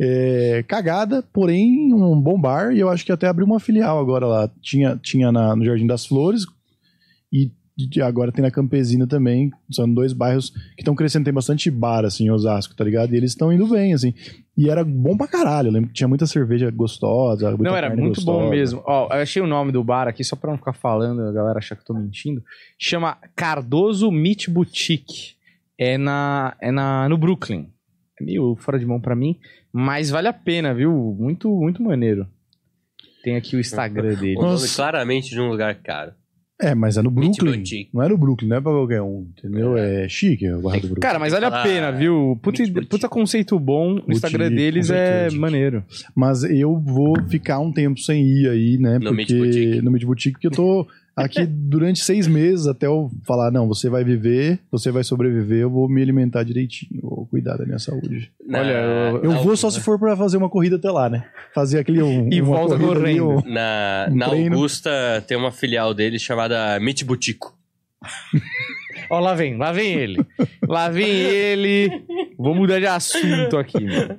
[0.00, 4.26] É, cagada, porém um bom bar, e eu acho que até abriu uma filial agora
[4.26, 4.50] lá.
[4.62, 6.44] Tinha, tinha na- no Jardim das Flores
[7.30, 7.50] e e
[8.02, 9.50] agora tem na Campesina também.
[9.70, 13.14] São dois bairros que estão crescendo, tem bastante bar, assim, em Osasco, tá ligado?
[13.14, 14.14] E eles estão indo bem, assim.
[14.56, 15.68] E era bom pra caralho.
[15.68, 17.48] Eu lembro que tinha muita cerveja gostosa.
[17.50, 18.50] muita Não, era carne muito bom gostosa.
[18.50, 18.82] mesmo.
[18.86, 21.58] Ó, eu achei o nome do bar aqui, só pra não ficar falando, a galera
[21.58, 22.42] achar que eu tô mentindo.
[22.78, 25.34] Chama Cardoso Meat Boutique.
[25.78, 27.68] É, na, é na, no Brooklyn.
[28.20, 29.38] É meio fora de mão pra mim,
[29.72, 30.92] mas vale a pena, viu?
[31.18, 32.26] Muito, muito maneiro.
[33.24, 34.34] Tem aqui o Instagram dele.
[34.34, 34.74] Nossa.
[34.76, 36.12] claramente de um lugar caro.
[36.62, 37.64] É, mas é no Brooklyn.
[37.92, 39.76] Não é no Brooklyn, não é pra qualquer um, entendeu?
[39.76, 41.00] É chique o do Brooklyn.
[41.00, 42.38] Cara, mas vale a pena, viu?
[42.40, 44.00] Puta, puta conceito bom.
[44.06, 45.82] O Instagram Boutique, deles é maneiro.
[46.14, 49.00] Mas eu vou ficar um tempo sem ir aí, né?
[49.00, 49.82] No porque Boutique.
[49.82, 53.88] no Meat Boutique, porque eu tô aqui durante seis meses até eu falar, não, você
[53.88, 58.30] vai viver, você vai sobreviver, eu vou me alimentar direitinho, vou cuidar da minha saúde.
[58.48, 61.24] Olha, eu- Eu vou só se for pra fazer uma corrida até lá, né?
[61.54, 63.28] Fazer aquele um, E uma volta correndo.
[63.30, 64.56] um- Na, Um na treino.
[64.56, 64.90] Augusta
[65.26, 67.56] tem uma filial dele chamada Meat Butico.
[69.10, 70.26] Ó, lá vem, lá vem ele.
[70.66, 72.02] Lá vem ele.
[72.38, 74.18] Vou mudar de assunto aqui, mano.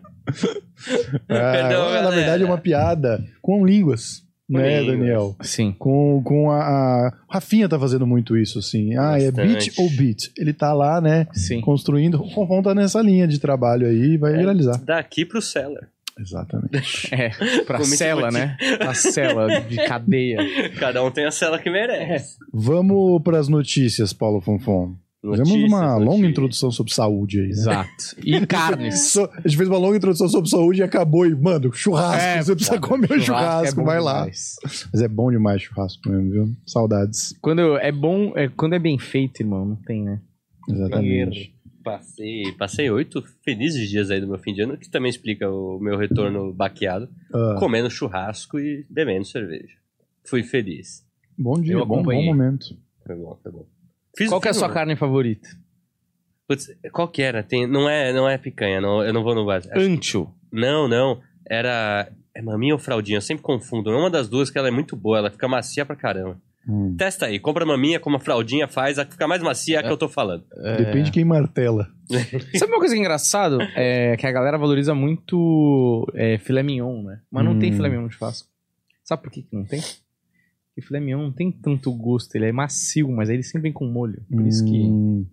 [1.30, 4.98] Ah, Perdão, na verdade é uma piada com línguas, né, línguas.
[4.98, 5.36] Daniel?
[5.42, 5.76] Sim.
[5.78, 7.14] Com, com a, a...
[7.30, 8.96] Rafinha tá fazendo muito isso, assim.
[8.98, 9.82] Ah, é beat Bastante.
[9.82, 10.32] ou beat?
[10.38, 11.62] Ele tá lá, né, Sim.
[11.62, 12.16] construindo.
[12.22, 14.82] O Ronron tá nessa linha de trabalho aí e vai viralizar.
[14.84, 15.90] Daqui pro Cellar.
[16.20, 17.10] Exatamente.
[17.14, 17.30] É,
[17.64, 18.58] pra cela, né?
[18.78, 20.38] Pra cela de cadeia.
[20.80, 22.38] Cada um tem a cela que merece.
[22.52, 24.96] Vamos pras notícias, Paulo Fonfon.
[25.24, 26.30] Fizemos Notícias, uma longa notícias.
[26.32, 27.52] introdução sobre saúde aí, né?
[27.52, 28.04] Exato.
[28.26, 29.00] E carnes.
[29.12, 32.22] So- a gente fez uma longa introdução sobre saúde e acabou e, mano, churrasco.
[32.22, 34.20] É, você precisa comer o é churrasco, bom vai lá.
[34.24, 34.56] demais.
[34.92, 36.56] Mas é bom demais churrasco mesmo, viu?
[36.68, 37.34] Saudades.
[37.42, 40.20] Quando é bom, é, quando é bem feito, irmão, não tem, né?
[40.70, 41.54] Exatamente.
[41.84, 45.80] Passei, passei oito felizes dias aí do meu fim de ano, que também explica o
[45.80, 49.74] meu retorno baqueado, Ah, comendo churrasco e bebendo cerveja.
[50.26, 51.04] Fui feliz.
[51.38, 52.78] bom dia, bom, bom momento.
[53.06, 53.66] Foi bom, foi bom.
[54.16, 55.48] Fiz- Qual que é a sua carne favorita?
[56.48, 57.42] Putz, qual que era?
[57.42, 59.62] Tem, não, é, não é picanha, não, eu não vou no bar.
[59.76, 60.28] Ancho.
[60.52, 61.22] Não, não.
[61.50, 62.12] Era.
[62.36, 63.18] É maminha ou fraldinha?
[63.18, 63.92] Eu sempre confundo.
[63.92, 66.40] É uma das duas que ela é muito boa, ela fica macia pra caramba.
[66.68, 66.96] Hum.
[66.98, 69.84] Testa aí, compra maminha como a fraldinha faz, a que fica mais macia é a
[69.84, 70.44] que eu tô falando.
[70.78, 71.90] Depende de quem martela.
[72.58, 73.58] Sabe uma coisa engraçada?
[73.76, 77.20] É que a galera valoriza muito é, filé mignon, né?
[77.32, 77.76] Mas não tem Hum.
[77.76, 78.48] filé mignon de churrasco.
[79.04, 79.82] Sabe por que, que não tem?
[80.76, 82.36] Porque filé mignon não tem tanto gosto.
[82.36, 84.22] Ele é macio, mas aí ele sempre vem com molho.
[84.32, 84.72] Por isso que...
[84.72, 85.26] Hum,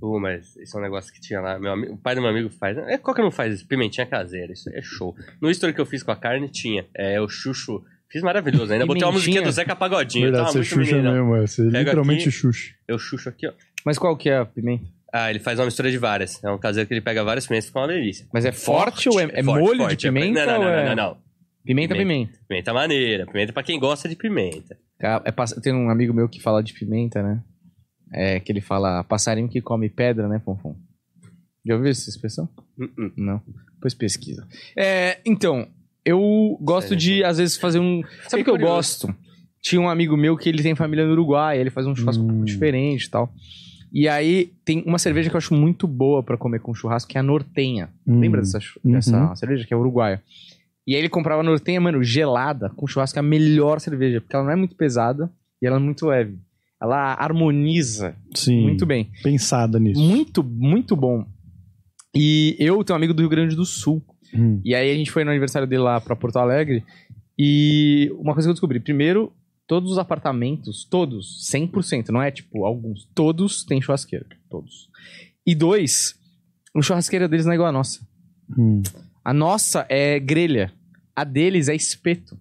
[0.00, 1.58] Pô, mas esse é um negócio que tinha lá.
[1.58, 2.78] Meu amigo, o pai do meu amigo faz.
[2.78, 3.66] É, qual que não faz isso?
[3.66, 4.52] Pimentinha caseira.
[4.52, 5.12] Isso é show.
[5.40, 6.86] No history que eu fiz com a carne, tinha.
[6.94, 7.82] É o chuchu.
[8.08, 8.72] Fiz maravilhoso.
[8.72, 10.26] Ainda botei uma musiquinha do Zeca Pagodinho.
[10.26, 11.12] verdade, Tava você muito xuxa menino.
[11.14, 11.36] mesmo.
[11.36, 12.30] é, Você Pega literalmente aqui.
[12.30, 12.74] xuxa.
[12.86, 13.52] Eu chucho aqui, ó.
[13.84, 14.84] Mas qual que é a pimenta?
[15.12, 16.42] Ah, ele faz uma mistura de várias.
[16.44, 18.26] É um caseiro que ele pega várias pimentas e fica uma delícia.
[18.32, 19.96] Mas é forte, ou é, é forte, molho forte.
[19.96, 20.46] de pimenta?
[20.46, 20.76] Não, não, não, é...
[20.76, 21.27] não, não, não.
[21.68, 22.38] Pimenta, Pimenta.
[22.48, 22.72] pimenta.
[22.72, 23.26] Maneira.
[23.26, 24.74] Pimenta pra quem gosta de pimenta.
[24.98, 27.42] É, pass- tem um amigo meu que fala de pimenta, né?
[28.10, 30.74] É que ele fala passarinho que come pedra, né, Fonfon?
[31.66, 32.48] Já ouviu essa expressão?
[32.78, 33.12] Uh-uh.
[33.16, 33.42] Não.
[33.74, 34.48] Depois pesquisa.
[34.74, 35.68] É, então,
[36.04, 36.96] eu gosto Sério?
[36.98, 38.02] de, às vezes, fazer um.
[38.28, 39.14] Sabe o que eu gosto?
[39.60, 42.44] Tinha um amigo meu que ele tem família no Uruguai, ele faz um churrasco Hum.
[42.44, 43.30] diferente e tal.
[43.92, 47.18] E aí tem uma cerveja que eu acho muito boa pra comer com churrasco, que
[47.18, 47.90] é a Nortenha.
[48.06, 48.20] Hum.
[48.20, 48.92] Lembra dessa, chu- Uhum.
[48.92, 50.22] dessa cerveja que é uruguaia?
[50.88, 54.34] E aí ele comprava a Nortenha, mano, gelada, com churrasco, é a melhor cerveja, porque
[54.34, 56.38] ela não é muito pesada e ela é muito leve.
[56.80, 58.62] Ela harmoniza Sim.
[58.62, 59.10] muito bem.
[59.22, 60.00] Pensada nisso.
[60.00, 61.26] Muito, muito bom.
[62.14, 64.02] E eu tenho um amigo do Rio Grande do Sul.
[64.34, 64.62] Hum.
[64.64, 66.82] E aí a gente foi no aniversário dele lá pra Porto Alegre.
[67.38, 68.80] E uma coisa que eu descobri.
[68.80, 69.30] Primeiro,
[69.66, 74.24] todos os apartamentos, todos, 100%, não é tipo alguns, todos têm churrasqueira.
[74.48, 74.88] Todos.
[75.46, 76.18] E dois,
[76.74, 78.00] a churrasqueira deles não é igual a nossa.
[78.56, 78.82] Hum.
[79.22, 80.72] A nossa é grelha.
[81.20, 82.38] A deles é espeto.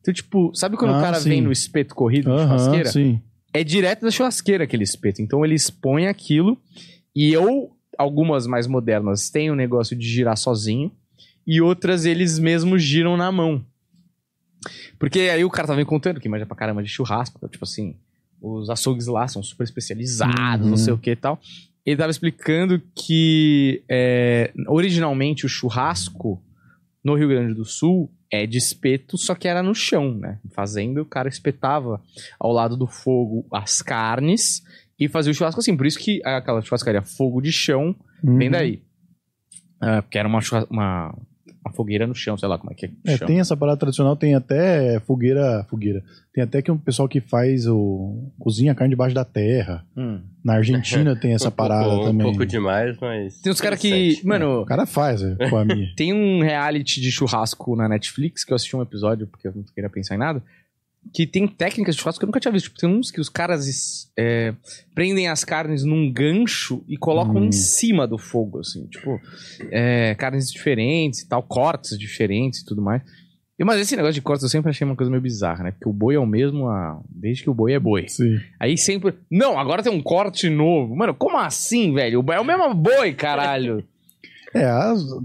[0.00, 1.28] Então, tipo, sabe quando Ah, o cara sim.
[1.30, 2.88] vem no espeto corrido de churrasqueira?
[2.90, 3.20] sim.
[3.52, 5.22] É direto da churrasqueira aquele espeto.
[5.22, 6.60] Então eles põem aquilo
[7.14, 10.92] e ou algumas mais modernas têm o negócio de girar sozinho
[11.46, 13.64] e outras eles mesmos giram na mão.
[14.98, 17.64] Porque aí o cara tava me contando que manja pra caramba de churrasco, então, tipo
[17.64, 17.96] assim,
[18.40, 20.70] os açougues lá são super especializados, Uhum.
[20.70, 21.40] não sei o que e tal.
[21.84, 26.42] Ele tava explicando que é, originalmente o churrasco
[27.06, 30.40] no Rio Grande do Sul é de espeto, só que era no chão, né?
[30.50, 32.02] Fazendo, o cara espetava
[32.40, 34.64] ao lado do fogo as carnes
[34.98, 35.76] e fazia o churrasco assim.
[35.76, 38.50] Por isso que aquela churrascaria fogo de chão vem Uhum.
[38.50, 38.82] daí.
[39.80, 41.14] Ah, porque era uma, uma,
[41.66, 42.90] uma fogueira no chão, sei lá como é que é.
[43.04, 46.02] É, tem essa parada tradicional, tem até fogueira, fogueira.
[46.32, 49.84] Tem até que um pessoal que faz o cozinha a carne debaixo da terra.
[49.96, 50.20] Hum.
[50.44, 52.26] Na Argentina tem essa um parada pouco, também.
[52.26, 53.40] Um pouco demais, mas.
[53.40, 54.20] Tem uns caras que.
[54.24, 55.92] Mano, O cara faz, é, com a minha.
[55.96, 59.64] tem um reality de churrasco na Netflix que eu assisti um episódio porque eu não
[59.64, 60.42] queria pensar em nada.
[61.14, 62.66] Que tem técnicas de churrasco que eu nunca tinha visto.
[62.66, 64.54] Tipo, tem uns que os caras é,
[64.94, 67.46] prendem as carnes num gancho e colocam Hum.
[67.46, 68.86] em cima do fogo, assim.
[68.86, 69.20] Tipo,
[69.70, 73.02] é, carnes diferentes e tal, cortes diferentes e tudo mais.
[73.58, 75.70] E, mas esse negócio de cortes eu sempre achei uma coisa meio bizarra, né?
[75.70, 78.06] Porque o boi é o mesmo há- desde que o boi é boi.
[78.06, 78.36] Sim.
[78.60, 79.14] Aí sempre.
[79.30, 80.94] Não, agora tem um corte novo.
[80.94, 82.18] Mano, como assim, velho?
[82.20, 83.82] O boi é o mesmo boi, caralho.
[84.56, 84.70] É,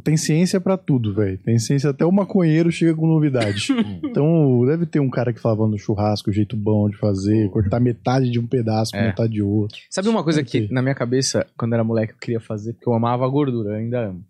[0.03, 1.37] tem ciência pra tudo, velho.
[1.37, 3.67] Tem ciência, até o maconheiro chega com novidade.
[4.03, 7.79] então, deve ter um cara que falava no churrasco o jeito bom de fazer, cortar
[7.79, 9.07] metade de um pedaço com É.
[9.07, 9.77] metade de outro.
[9.89, 12.93] Sabe uma coisa que na minha cabeça, quando era moleque, eu queria fazer, porque eu
[12.93, 14.23] amava a gordura, eu ainda amo.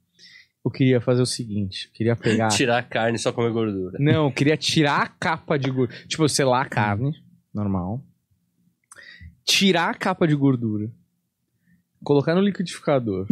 [0.63, 2.49] Eu queria fazer o seguinte: eu queria pegar.
[2.53, 3.97] Tirar a carne e só comer gordura.
[3.99, 5.97] Não, eu queria tirar a capa de gordura.
[6.07, 7.13] Tipo, selar a carne,
[7.53, 7.99] normal.
[9.43, 10.87] Tirar a capa de gordura.
[12.03, 13.25] Colocar no liquidificador.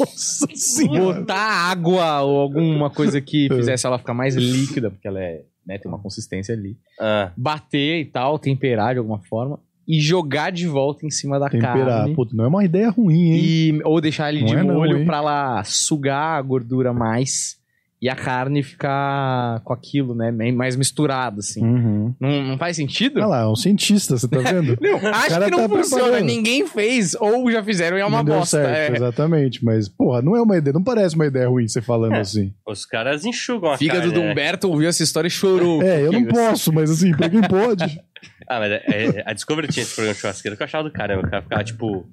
[0.00, 1.20] Nossa senhora.
[1.20, 1.36] botar
[1.70, 3.54] água ou alguma coisa que É.
[3.56, 6.76] fizesse ela ficar mais líquida, porque ela é, né, tem uma consistência ali.
[7.00, 9.58] Ah, Bater e tal, temperar de alguma forma.
[9.88, 11.86] E jogar de volta em cima da Temperar.
[12.02, 12.14] carne.
[12.14, 13.40] Puta, não é uma ideia ruim, hein?
[13.42, 15.04] E, ou deixar ele Não de é não, molho hein?
[15.04, 17.56] pra ela sugar a gordura mais
[18.02, 20.30] e a carne ficar com aquilo, né?
[20.52, 21.62] Mais misturado, assim.
[21.62, 22.14] Uhum.
[22.18, 23.18] Não, não faz sentido?
[23.18, 24.76] Olha lá, é um cientista, você tá vendo?
[24.80, 26.02] Não, acho cara que não tá funciona.
[26.04, 26.26] preparando.
[26.26, 28.56] Ninguém fez, ou já fizeram e é uma não bosta.
[28.62, 28.96] certo, é.
[28.96, 29.62] exatamente.
[29.64, 32.20] Mas, porra, não é uma ideia, não parece uma ideia ruim você falando É.
[32.20, 32.54] assim.
[32.66, 34.14] os caras enxugam a Fígado carne.
[34.14, 34.32] do né?
[34.32, 35.82] Humberto ouviu essa história e chorou.
[35.82, 37.84] É, eu não posso, mas assim, pra quem pode.
[38.46, 40.92] Ah, mas é- é- a Discovery tinha esse programa de churrasqueiro que eu achava do
[40.92, 41.26] caramba.
[41.26, 42.06] O cara ficava, tipo,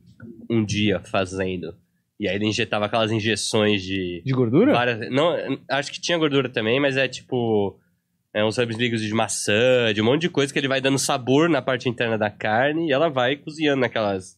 [0.50, 1.74] um dia fazendo.
[2.20, 4.22] E aí ele injetava aquelas injeções de.
[4.26, 4.74] De gordura?
[4.74, 5.36] Várias, não,
[5.70, 7.80] acho que tinha gordura também, mas é tipo.
[8.34, 11.50] É uns líquidos de maçã, de um monte de coisa que ele vai dando sabor
[11.50, 14.38] na parte interna da carne e ela vai cozinhando naquelas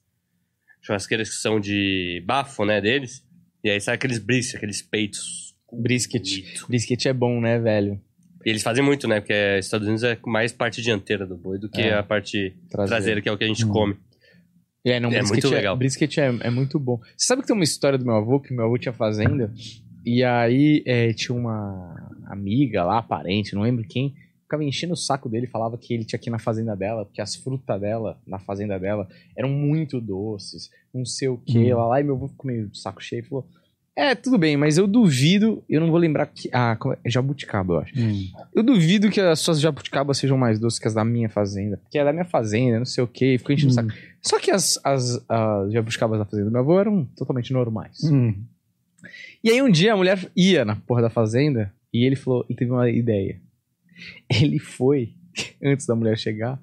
[0.82, 3.24] churrasqueiras que são de bafo, né, deles.
[3.64, 5.54] E aí sai aqueles brisket, aqueles peitos.
[5.72, 6.24] Brisket.
[6.68, 8.00] Brisket é bom, né, velho?
[8.46, 9.20] E eles fazem muito, né?
[9.20, 11.94] Porque Estados Unidos é mais parte dianteira do boi do que É.
[11.96, 12.88] a parte Traseiro.
[12.88, 13.70] traseira, que é o que a gente Hum.
[13.70, 13.98] come.
[14.90, 15.76] É, não, É muito é, legal.
[15.78, 17.00] Brisket é, é muito bom.
[17.16, 19.52] Você sabe que tem uma história do meu avô, que meu avô tinha fazenda,
[20.06, 25.30] e aí é, tinha uma amiga lá, parente, não lembro quem, ficava enchendo o saco
[25.30, 28.18] dele e falava que ele tinha que ir na fazenda dela, porque as frutas dela,
[28.26, 31.78] na fazenda dela, eram muito doces, não sei o que, Hum.
[31.78, 33.48] lá, lá, e meu avô ficou meio de saco cheio e falou.
[34.00, 36.50] É, tudo bem, mas eu duvido, eu não vou lembrar que.
[36.54, 37.10] Ah, como é?
[37.10, 37.94] jabuticaba, eu acho.
[38.56, 41.76] Eu duvido que as suas jabuticabas sejam mais doces que as da minha fazenda.
[41.76, 43.90] Porque é da minha fazenda, não sei o ficou enchendo o saco.
[44.22, 48.02] Só que as, as, as jabuticabas da fazenda do meu avô eram totalmente normais.
[48.06, 48.42] Hum.
[49.44, 52.58] E aí um dia a mulher ia na porra da fazenda e ele falou, ele
[52.58, 53.42] teve uma ideia.
[54.30, 55.14] Ele foi,
[55.62, 56.58] antes da mulher chegar,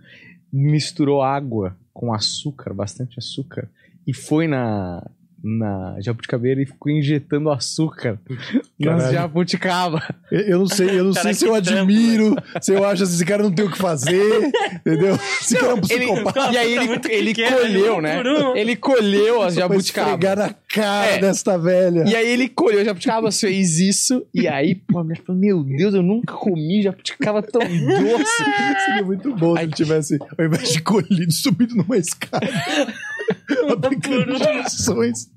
[0.50, 3.68] misturou água com açúcar, bastante açúcar,
[4.06, 5.06] e foi na,
[5.48, 8.18] na jabuticabeira e ficou injetando açúcar
[8.78, 9.12] nas Caralho.
[9.12, 10.02] jabuticaba.
[10.32, 13.02] Eu- Eu não sei, eu não Cara, sei se eu trampo, admiro, se eu acho
[13.04, 14.50] assim, esse cara não tem o que fazer,
[14.84, 15.14] entendeu?
[15.40, 16.52] Esse cara é um Ele, psicopata.
[16.52, 18.22] e aí Tá ele, ele pequeno, colheu, né?
[18.22, 18.56] um.
[18.56, 20.36] Ele colheu as jabuticabas.
[20.38, 21.18] na cara É.
[21.18, 22.04] desta velha.
[22.08, 25.94] E aí ele colheu jabuticabas, fez isso, e aí, pô, a mulher falou, meu Deus,
[25.94, 28.24] eu nunca comi jabuticaba tão doce.
[28.86, 32.46] Seria muito bom se ele tivesse, ao invés de colhido, subido numa escada.
[33.70, 35.28] aplicando injeções.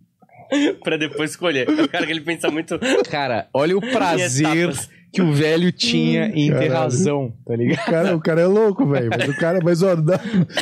[0.83, 1.67] pra depois escolher.
[1.69, 4.71] É o cara que ele pensa muito Cara, olha o prazer
[5.11, 6.73] que o velho tinha em ter Caralho.
[6.73, 7.79] razão, tá ligado?
[7.81, 9.09] O cara, o cara é louco, velho.
[9.09, 10.19] Mas o cara, mas ó, dá-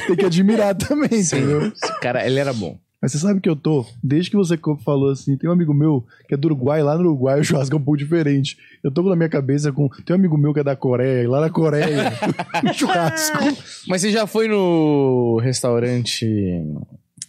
[0.07, 1.63] tem que admirar também, entendeu?
[1.67, 2.79] Esse cara, ele era bom.
[3.01, 6.03] Mas você sabe que eu tô, desde que você falou assim, tem um amigo meu
[6.27, 8.57] que é do Uruguai, lá no Uruguai o churrasco é um pouco diferente.
[8.83, 9.87] Eu tô com na minha cabeça com.
[10.03, 12.11] Tem um amigo meu que é da Coreia, e lá na Coreia,
[12.67, 13.37] o churrasco
[13.87, 16.25] Mas você já foi no restaurante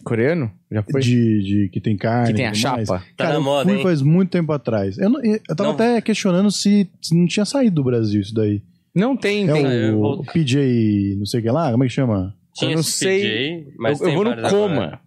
[0.03, 0.51] coreano?
[0.71, 1.01] Já foi?
[1.01, 2.27] de, de que tem carne.
[2.27, 2.87] que tem a tudo mais.
[2.87, 2.99] chapa?
[2.99, 3.83] Tá Cara, na eu moda, fui hein?
[3.83, 4.97] faz muito tempo atrás.
[4.97, 5.71] Eu, não- eu tava Não.
[5.71, 8.61] até questionando se, se não tinha saído do Brasil isso daí.
[8.95, 9.65] Não tem, É tem.
[9.65, 12.35] eu o, vou- o PJ, não sei o que lá, como é que chama?
[12.55, 13.21] Tinha Eu não esse sei.
[13.21, 14.75] PJ, mas eu, eu tem vou no Coma.
[14.83, 14.99] agora.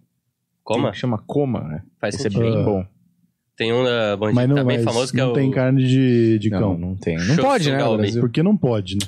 [0.63, 0.91] Coma?
[0.91, 1.83] Tem- Chama Coma, né?
[1.99, 2.85] Faz Esse é bem bom.
[3.55, 5.33] Tem um da Bom Mas não, tá bem mas famoso que é não o...
[5.33, 6.77] tem carne de, de Não, cão.
[6.77, 7.17] não tem.
[7.17, 7.79] Não Show pode, né?
[8.19, 9.05] Porque não pode, né?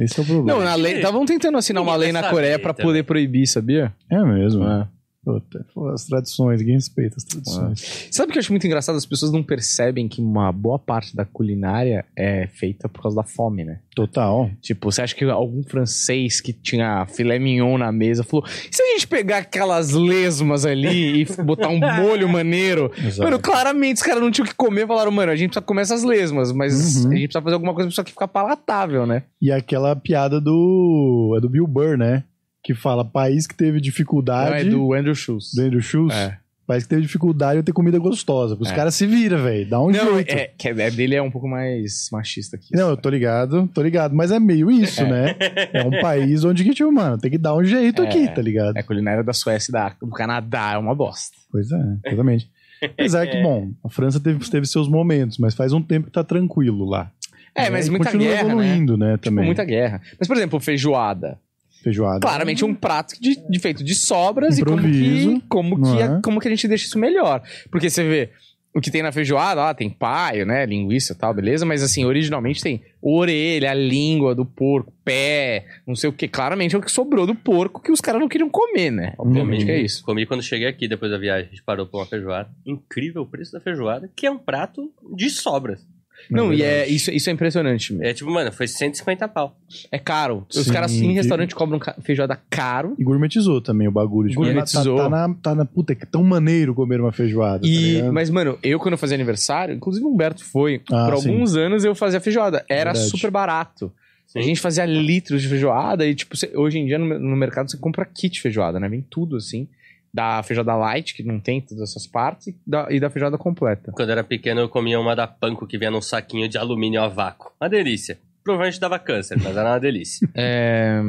[0.00, 0.58] Esse é o problema.
[0.58, 0.94] Não, na lei.
[0.96, 2.86] Estavam tentando assinar uma lei na Coreia pra também.
[2.90, 3.94] poder proibir, sabia?
[4.10, 4.64] É mesmo.
[4.64, 4.88] É.
[5.24, 8.08] Puta, as tradições, ninguém respeita as tradições.
[8.10, 8.96] Sabe o que eu acho muito engraçado?
[8.96, 13.22] As pessoas não percebem que uma boa parte da culinária é feita por causa da
[13.22, 13.78] fome, né?
[13.94, 14.50] Total.
[14.60, 18.82] Tipo, você acha que algum francês que tinha filé mignon na mesa falou: e se
[18.82, 22.90] a gente pegar aquelas lesmas ali e botar um molho maneiro?
[22.98, 23.22] Exato.
[23.22, 24.86] Mano, claramente os caras não tinham o que comer.
[24.86, 27.12] Falaram, mano, a gente precisa comer essas lesmas, mas Uhum.
[27.12, 29.22] a gente precisa fazer alguma coisa pra isso aqui ficar palatável, né?
[29.40, 31.34] E aquela piada do.
[31.36, 32.24] É do Bill Burr, né?
[32.64, 34.66] Que fala: país que teve Não, dificuldade.
[34.66, 35.52] é do Andrew Schultz.
[35.54, 36.16] do Andrew Schultz.
[36.16, 36.38] É.
[36.66, 38.56] País que teve dificuldade de ter comida gostosa.
[38.58, 38.74] Os É.
[38.74, 39.68] caras se viram, velho.
[39.68, 40.30] Dá um Não, jeito.
[40.32, 42.68] é, que é dele é um pouco mais machista aqui.
[42.74, 44.14] Não, eu tô ligado, tô ligado.
[44.14, 45.10] Mas é meio isso, É.
[45.10, 45.36] né?
[45.74, 48.06] É um país onde que, tipo, mano, tem que dar um jeito É.
[48.06, 48.78] aqui, tá ligado?
[48.78, 51.36] É, a culinária da Suécia e da, do Canadá é uma bosta.
[51.52, 52.48] Pois é, exatamente.
[52.82, 56.24] Apesar que, bom, a França teve, teve seus momentos, mas faz um tempo que tá
[56.24, 57.10] tranquilo lá.
[57.54, 58.50] É, mas muita continua guerra, né?
[58.52, 59.12] evoluindo, né?
[59.12, 59.44] Tipo, também.
[59.44, 60.00] muita guerra.
[60.18, 61.38] Mas, por exemplo, feijoada.
[61.84, 62.20] Feijoada.
[62.20, 66.20] Claramente um prato de, de feito de sobras e como Improviso, que, como, que, é?
[66.22, 67.42] como que a gente deixa isso melhor.
[67.70, 68.30] Porque você vê
[68.76, 70.66] o que tem na feijoada, lá tem paio, né?
[70.66, 71.64] Linguiça e tal, beleza?
[71.64, 76.26] Mas assim, originalmente tem orelha, a língua do porco, pé, não sei o que.
[76.26, 79.14] Claramente é o que sobrou do porco que os caras não queriam comer, né?
[79.16, 79.66] Obviamente Uhum.
[79.66, 80.02] que é isso.
[80.02, 81.46] Comi quando cheguei aqui depois da viagem.
[81.46, 82.50] A gente parou pra uma feijoada.
[82.66, 85.86] Incrível o preço da feijoada, que é um prato de sobras.
[86.30, 87.92] Não, e é, isso, isso é impressionante.
[87.92, 88.02] meu.
[88.08, 89.56] É tipo, mano, foi 150 pau.
[89.90, 90.46] É caro.
[90.54, 92.94] Os Sim, caras em restaurante cobram ca- feijoada caro.
[92.98, 94.28] E gourmetizou também o bagulho.
[94.28, 94.96] Tipo, Gourmetizou.
[94.96, 97.60] Tá, tá, na, tá na puta, que tão maneiro comer uma feijoada.
[97.62, 98.12] tá E, ligado?
[98.12, 101.30] mas, mano, eu quando eu fazia aniversário, inclusive o Humberto foi, Ah, por sim.
[101.30, 102.64] alguns anos eu fazia feijoada.
[102.68, 103.10] Era Verdade.
[103.10, 103.92] super barato.
[104.26, 104.38] Sim.
[104.38, 107.70] A gente fazia litros de feijoada e, tipo, você- hoje em dia no, no mercado
[107.70, 108.88] você compra kit feijoada, né?
[108.88, 109.68] Vem tudo assim.
[110.14, 113.90] Da feijoada light, que não tem todas essas partes, e da, e da feijoada completa.
[113.90, 117.02] Quando eu era pequeno, eu comia uma da Panko que vinha num saquinho de alumínio
[117.02, 117.50] a vácuo.
[117.60, 118.16] Uma delícia.
[118.44, 120.28] Provavelmente dava câncer, mas era uma delícia.
[120.36, 121.00] É...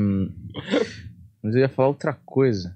[1.44, 2.76] Mas eu ia falar outra coisa.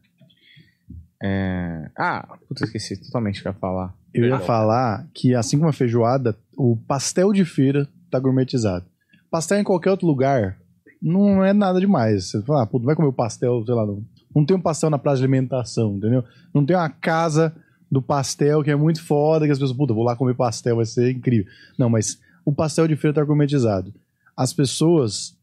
[1.24, 1.90] É...
[1.98, 3.96] Ah, puta, esqueci totalmente o que eu ia falar.
[4.14, 8.86] Eu ia falar que, assim como a feijoada, o pastel de feira tá gourmetizado.
[9.32, 10.58] Pastel em qualquer outro lugar
[11.02, 12.26] não é nada demais.
[12.26, 14.04] Você fala, ah, puta, vai comer o pastel, sei lá, não,
[14.36, 16.24] não tem um pastel na praça de alimentação, entendeu?
[16.54, 17.56] Não tem uma casa
[17.92, 20.86] do pastel que é muito foda, que as pessoas, puta, vou lá comer pastel, vai
[20.86, 21.52] ser incrível.
[21.78, 23.94] Não, mas o pastel de feira tá gourmetizado.
[24.38, 25.36] As pessoas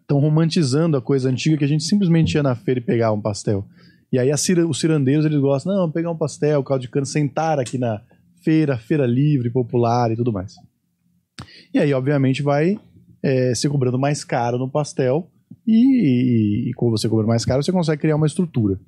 [0.00, 3.20] estão romantizando a coisa antiga que a gente simplesmente ia na feira e pegava um
[3.20, 3.66] pastel.
[4.10, 7.58] E aí cira- os cirandeiros, eles gostam, não, pegar um pastel, caldo de cana, sentar
[7.58, 8.00] aqui na
[8.42, 10.54] feira, feira livre, popular e tudo mais.
[11.72, 12.78] E aí, obviamente, vai
[13.22, 15.30] é, se cobrando mais caro no pastel
[15.66, 18.78] e, e, e quando você cobra mais caro, você consegue criar uma estrutura.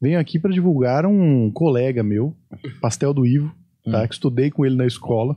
[0.00, 2.34] Venho aqui para divulgar um colega meu,
[2.80, 4.02] Pastel do Ivo, tá?
[4.02, 4.08] Hum.
[4.08, 5.36] que estudei com ele na escola.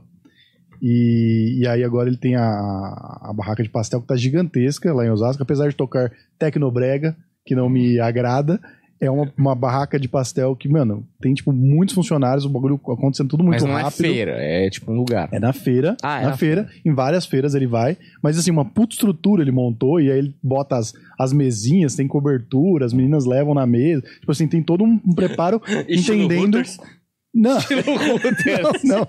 [0.80, 5.04] E, e aí agora ele tem a, a barraca de pastel que tá gigantesca lá
[5.04, 8.60] em Osasco, apesar de tocar tecnobrega, que não me agrada,
[9.00, 13.28] é uma, uma barraca de pastel que, mano, tem tipo muitos funcionários, o bagulho acontecendo
[13.28, 14.04] tudo muito Mas não rápido.
[14.04, 15.28] é feira, é tipo um lugar.
[15.32, 18.50] É na feira, Ah, é na na feira, em várias feiras ele vai, mas assim,
[18.50, 22.92] uma puta estrutura ele montou, e aí ele bota as, as mesinhas, tem cobertura, as
[22.92, 26.60] meninas levam na mesa, tipo assim, tem todo um, preparo entendendo...
[27.34, 27.58] Não,
[28.84, 29.08] não, não,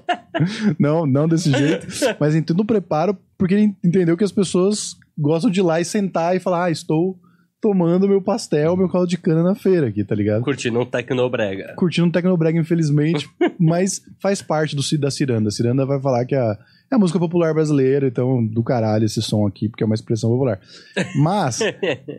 [0.78, 1.88] não, não desse jeito,
[2.20, 5.80] mas em todo o preparo, porque ele entendeu que as pessoas gostam de ir lá
[5.80, 7.18] e sentar e falar, ah, estou
[7.62, 10.42] tomando meu pastel, meu caldo de cana na feira aqui, tá ligado?
[10.44, 11.74] Curtindo um Tecnobrega.
[11.76, 15.50] curtindo um Tecnobrega, infelizmente, mas faz parte do, da Ciranda.
[15.50, 16.58] A Ciranda vai falar que a,
[16.92, 20.30] é a música popular brasileira, então do caralho esse som aqui, porque é uma expressão
[20.30, 20.60] popular.
[21.22, 21.60] Mas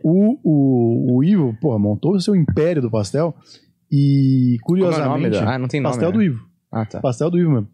[0.03, 3.35] o, o, o Ivo, pô, montou o seu império do pastel
[3.91, 4.97] e, Como é o nome?
[5.25, 5.91] curiosamente, da- Ah, não tem nome.
[5.93, 6.13] pastel né?
[6.17, 6.45] do Ivo.
[6.71, 7.01] Ah, tá.
[7.01, 7.67] Pastel do Ivo, mano.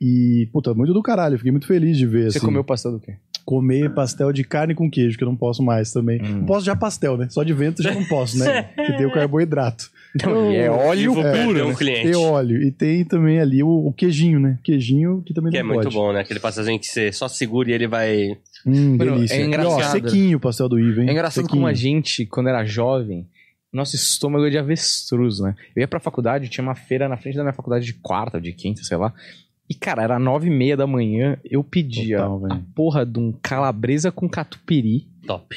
[0.00, 1.34] E, puta, muito do caralho.
[1.34, 3.16] eu Fiquei muito feliz de ver, Você assim, comeu pastel do quê?
[3.48, 6.20] Comer pastel de carne com queijo, que eu não posso mais também.
[6.20, 6.40] Hum.
[6.40, 7.28] Não posso já pastel, né?
[7.30, 8.64] Só de vento já não posso, né?
[8.76, 9.90] Porque tem o carboidrato.
[10.22, 11.72] Não, e é óleo puro, perdeu né?
[11.72, 12.02] um cliente.
[12.02, 12.62] Tem óleo.
[12.62, 14.58] E tem também ali o, o queijinho, né?
[14.62, 15.96] Queijinho que também Que é não muito pode.
[15.96, 16.20] bom, né?
[16.20, 18.36] Aquele pastelzinho que você só segura e ele vai.
[18.66, 19.36] Hum, Mano, delícia.
[19.36, 19.80] é engraçado.
[19.80, 21.08] E, ó, sequinho o pastel do Ivo, hein?
[21.08, 21.62] É engraçado sequinho.
[21.62, 23.26] como a gente, quando era jovem,
[23.72, 25.54] Nosso estômago é de avestruz, né?
[25.74, 28.42] Eu ia pra faculdade, tinha uma feira na frente da minha faculdade de quarta ou
[28.42, 29.14] de quinta, sei lá.
[29.68, 33.32] E, cara, era nove e meia da manhã, eu pedia Total, a porra de um
[33.42, 35.06] calabresa com catupiry.
[35.26, 35.56] Top.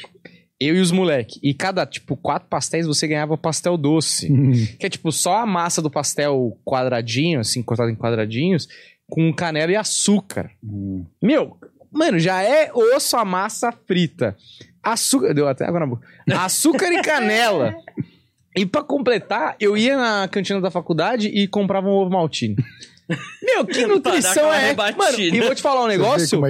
[0.60, 1.40] Eu e os moleque.
[1.42, 4.30] E cada, tipo, quatro pastéis você ganhava pastel doce.
[4.78, 8.68] Que é, tipo, só a massa do pastel quadradinho, assim, cortado em quadradinhos,
[9.08, 10.50] com canela e açúcar.
[10.62, 11.04] Hum.
[11.20, 11.56] Meu,
[11.90, 14.36] mano, já é osso a massa frita.
[14.82, 15.32] Açúcar.
[15.34, 16.06] Deu até água na boca.
[16.30, 17.74] Açúcar e canela.
[18.54, 22.56] E pra completar, eu ia na cantina da faculdade e comprava um ovo maltine.
[23.42, 24.74] Meu, que nutrição é?
[24.74, 26.40] Mano, e vou te falar um negócio.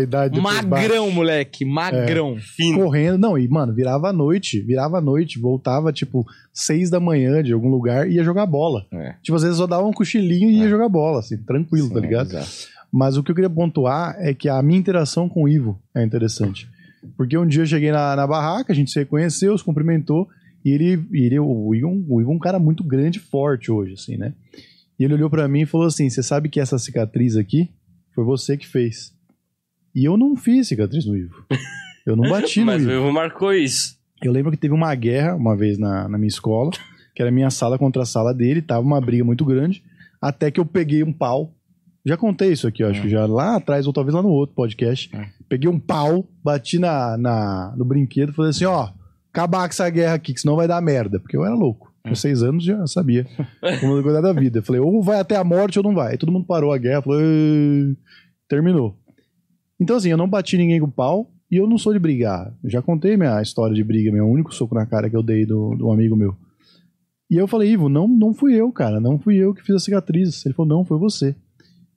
[0.40, 1.64] Magrão, moleque.
[1.64, 2.36] Magrão.
[2.38, 2.78] Fino.
[2.80, 3.18] correndo.
[3.18, 7.53] Não, e, mano, virava a noite, virava a noite, voltava, tipo, seis da manhã de
[7.53, 8.86] algum lugar e ia jogar bola.
[8.92, 9.14] É.
[9.22, 10.68] Tipo, às vezes só dava um cochilinho e ia É.
[10.70, 12.28] jogar bola, assim, tranquilo, tá Sim, ligado?
[12.28, 12.72] exato.
[12.92, 16.05] Mas o que eu queria pontuar é que a minha interação com o Ivo é
[16.05, 16.68] interessante.
[17.16, 20.28] Porque um dia eu cheguei na, na barraca, a gente se reconheceu, se cumprimentou,
[20.64, 23.94] e ele, ele o, Ivo, o Ivo é um cara muito grande e forte hoje,
[23.94, 24.32] assim, né?
[25.03, 27.68] E ele olhou pra mim e falou assim: Você sabe que essa cicatriz aqui
[28.14, 29.12] foi você que fez.
[29.92, 31.44] E eu não fiz cicatriz no Ivo.
[32.07, 33.00] Eu não bati no Mas o Ivo.
[33.00, 33.96] Ivo marcou isso.
[34.22, 36.70] Eu lembro que teve uma guerra uma vez na, na minha escola,
[37.16, 39.82] que era minha sala contra a sala dele, tava uma briga muito grande,
[40.20, 41.53] até que eu peguei um pau.
[42.07, 43.03] Já contei isso aqui, eu acho É.
[43.03, 45.11] que já lá atrás, ou talvez lá no outro podcast.
[45.16, 45.26] É.
[45.48, 48.88] Peguei um pau, bati na, na, no brinquedo e falei assim: ó,
[49.32, 51.18] acabar com essa guerra aqui, que senão vai dar merda.
[51.18, 51.91] Porque eu era louco.
[52.05, 53.26] Com seis anos já sabia
[53.80, 54.62] como cuidar da vida.
[54.62, 56.12] Falei, ou vai até a morte ou não vai.
[56.12, 57.20] Aí todo mundo parou a guerra, falou,
[58.48, 58.96] terminou.
[59.80, 62.53] Então, assim, eu não bati ninguém com pau e eu não sou de brigar.
[62.62, 65.46] Eu já contei minha história de briga, meu único soco na cara que eu dei
[65.46, 66.36] do, do amigo meu.
[67.30, 69.78] E eu falei, Ivo, não, não fui eu, cara, não fui eu que fiz a
[69.78, 70.44] cicatriz.
[70.44, 71.34] Ele falou, não, foi você.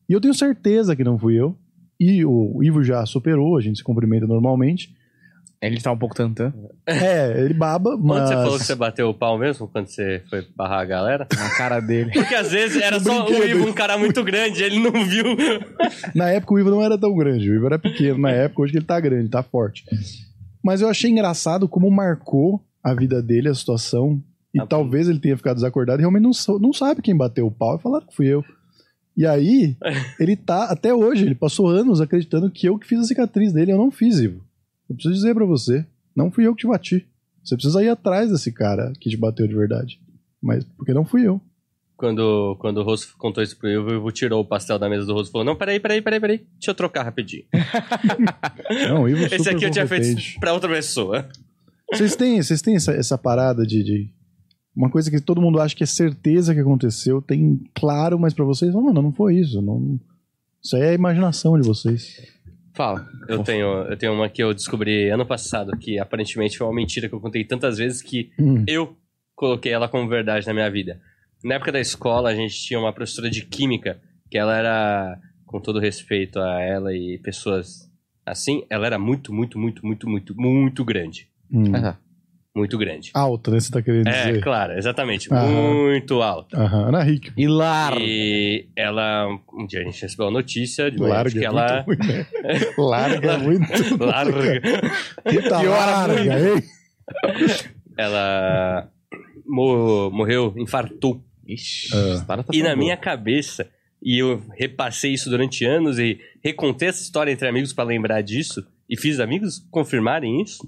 [0.08, 1.58] E eu tenho certeza que não fui eu.
[2.00, 4.96] E o Ivo já superou, a gente se cumprimenta normalmente.
[5.62, 6.54] Ele tá um pouco tantã.
[6.86, 8.22] É, ele baba, mas...
[8.22, 11.28] Onde você falou que você bateu o pau mesmo quando você foi barrar a galera?
[11.36, 12.12] Na cara dele.
[12.12, 13.44] Porque às vezes era só o.
[13.44, 15.26] Ivo, um cara muito grande, ele não viu.
[16.14, 18.72] Na época o Ivo não era tão grande, o Ivo era pequeno na época, hoje
[18.74, 19.84] que ele tá grande, tá forte.
[20.64, 24.22] Mas eu achei engraçado como marcou a vida dele, a situação,
[24.54, 27.52] e Ah, talvez ele tenha ficado desacordado e realmente não, não sabe quem bateu o
[27.52, 28.44] pau e falaram que fui eu.
[29.18, 29.76] E aí,
[30.20, 33.72] ele tá, até hoje, ele passou anos acreditando que eu que fiz a cicatriz dele,
[33.72, 34.42] eu não fiz, Ivo.
[34.90, 37.06] Eu preciso dizer pra você, não fui eu que te bati.
[37.44, 40.00] Você precisa ir atrás desse cara que te bateu de verdade.
[40.42, 41.40] Mas porque não fui eu.
[41.98, 45.06] Quando, quando o Rosso contou isso pro Ivo, o Ivo tirou o pastel da mesa
[45.06, 46.38] do Rosso e falou: Não, peraí, peraí, peraí, peraí.
[46.60, 47.46] Deixa eu trocar rapidinho.
[48.90, 51.28] Não, Ivo Esse aqui eu tinha feito pra outra pessoa.
[51.92, 54.10] Vocês têm, vocês têm essa, essa parada de, de-
[54.76, 58.44] Uma coisa que todo mundo acha que é certeza que aconteceu, tem claro, mas pra
[58.44, 59.62] vocês, não, mano, não foi isso.
[59.62, 60.00] Não...
[60.62, 62.18] Isso aí é a imaginação de vocês.
[62.76, 63.08] Fala.
[63.28, 67.08] Eu tenho, eu tenho uma que eu descobri ano passado, que aparentemente foi uma mentira
[67.08, 68.64] que eu contei tantas vezes que Hum.
[68.68, 68.96] eu
[69.34, 71.00] coloquei ela como verdade na minha vida.
[71.44, 74.00] Na época da escola, a gente tinha uma professora de química,
[74.30, 77.90] que ela era, com todo respeito a ela e pessoas
[78.26, 81.30] assim, ela era muito, muito, muito, muito, muito, muito grande.
[81.52, 81.72] Hum.
[81.76, 81.96] Ah,
[82.56, 83.12] Muito grande.
[83.14, 83.60] Alta, né?
[83.60, 84.42] Você tá querendo É, dizer.
[84.42, 85.32] claro, exatamente.
[85.34, 85.74] Aham.
[85.90, 86.58] Muito alta.
[86.58, 87.34] Aham, Ana Hick.
[87.36, 87.98] Hilar.
[88.00, 91.84] E ela, um dia a gente recebeu a notícia de Larga que é ela.
[91.86, 92.26] muito ruim, né?
[92.78, 94.06] Larga é muito.
[94.06, 94.62] Larga.
[95.22, 96.64] Puta Que larga, hein?
[97.98, 98.90] Ela
[99.46, 101.22] mo- morreu, infartou.
[101.48, 102.24] Ixi, Ah.
[102.26, 103.70] tá E na tão minha cabeça,
[104.02, 108.66] e eu repassei isso durante anos e recontei essa história entre amigos pra lembrar disso,
[108.90, 110.68] e fiz amigos confirmarem isso,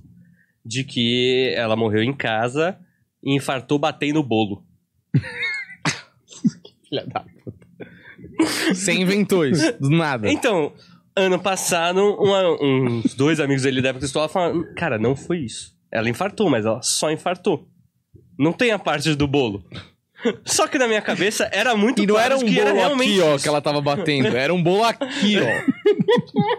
[0.68, 2.78] de que ela morreu em casa
[3.24, 4.66] e infartou batendo o bolo.
[6.90, 7.68] Filha da puta.
[8.70, 10.30] Você inventou isso, do nada.
[10.30, 10.74] Então,
[11.16, 15.76] ano passado, uma- uns dois amigos dele da época escola falaram: Cara, não foi isso.
[15.92, 17.68] Ela infartou, mas ela só infartou.
[18.38, 19.64] Não tem a parte do bolo.
[20.44, 22.80] Só que na minha cabeça era muito E não claro era um que era bolo
[22.82, 23.44] realmente aqui, ó, isso.
[23.44, 24.36] que ela tava batendo.
[24.36, 26.58] Era um bolo aqui, ó.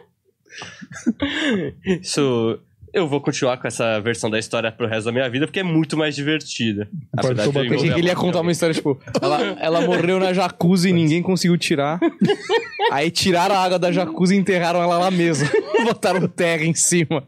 [2.01, 2.61] Isso.
[2.93, 5.63] Eu vou continuar com essa versão da história pro resto da minha vida, porque é
[5.63, 6.89] muito mais divertida.
[7.15, 9.81] Partou Apesar de eu envolver que ele ia a contar uma história, tipo, ela, ela
[9.83, 12.01] morreu na jacuzzi e ninguém conseguiu tirar.
[12.91, 15.49] Aí tiraram a água da jacuzzi e enterraram ela lá mesmo.
[15.85, 17.27] Botaram terra em cima.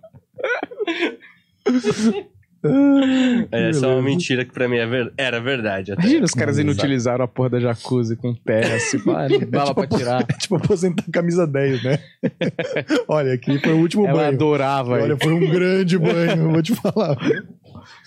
[2.69, 3.49] alguém.
[3.51, 5.93] Essa é uma mentira que pra mim é ver- era verdade.
[5.93, 6.03] Até.
[6.03, 6.69] Imagina, os caras Exato.
[6.71, 10.23] inutilizaram a porra da jacuzzi com terra, assim, não dava pra tirar.
[10.29, 11.99] É tipo aposentar a camisa 10, né?
[13.09, 14.35] Olha, aqui foi o último Ela banho.
[14.35, 14.93] adorava.
[14.93, 17.17] Olha, foi um grande banho, eu vou te falar.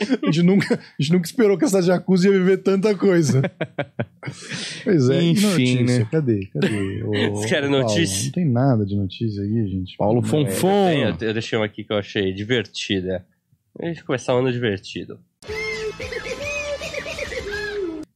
[0.01, 3.41] A gente, nunca, a gente nunca esperou que essa jacuzzi ia viver tanta coisa.
[4.84, 5.99] Pois é, Enfim, notícia?
[5.99, 6.08] né?
[6.12, 6.47] Cadê?
[6.54, 7.04] Cadê?
[7.04, 8.26] Ô, Vocês querem Paulo, notícia?
[8.26, 9.97] Não tem nada de notícia aí, gente.
[9.97, 10.88] Paulo Não, Fonfon.
[10.88, 13.26] Tem, eu, eu deixei uma aqui que eu achei divertida.
[13.80, 15.19] Deixa eu começar um ano divertido.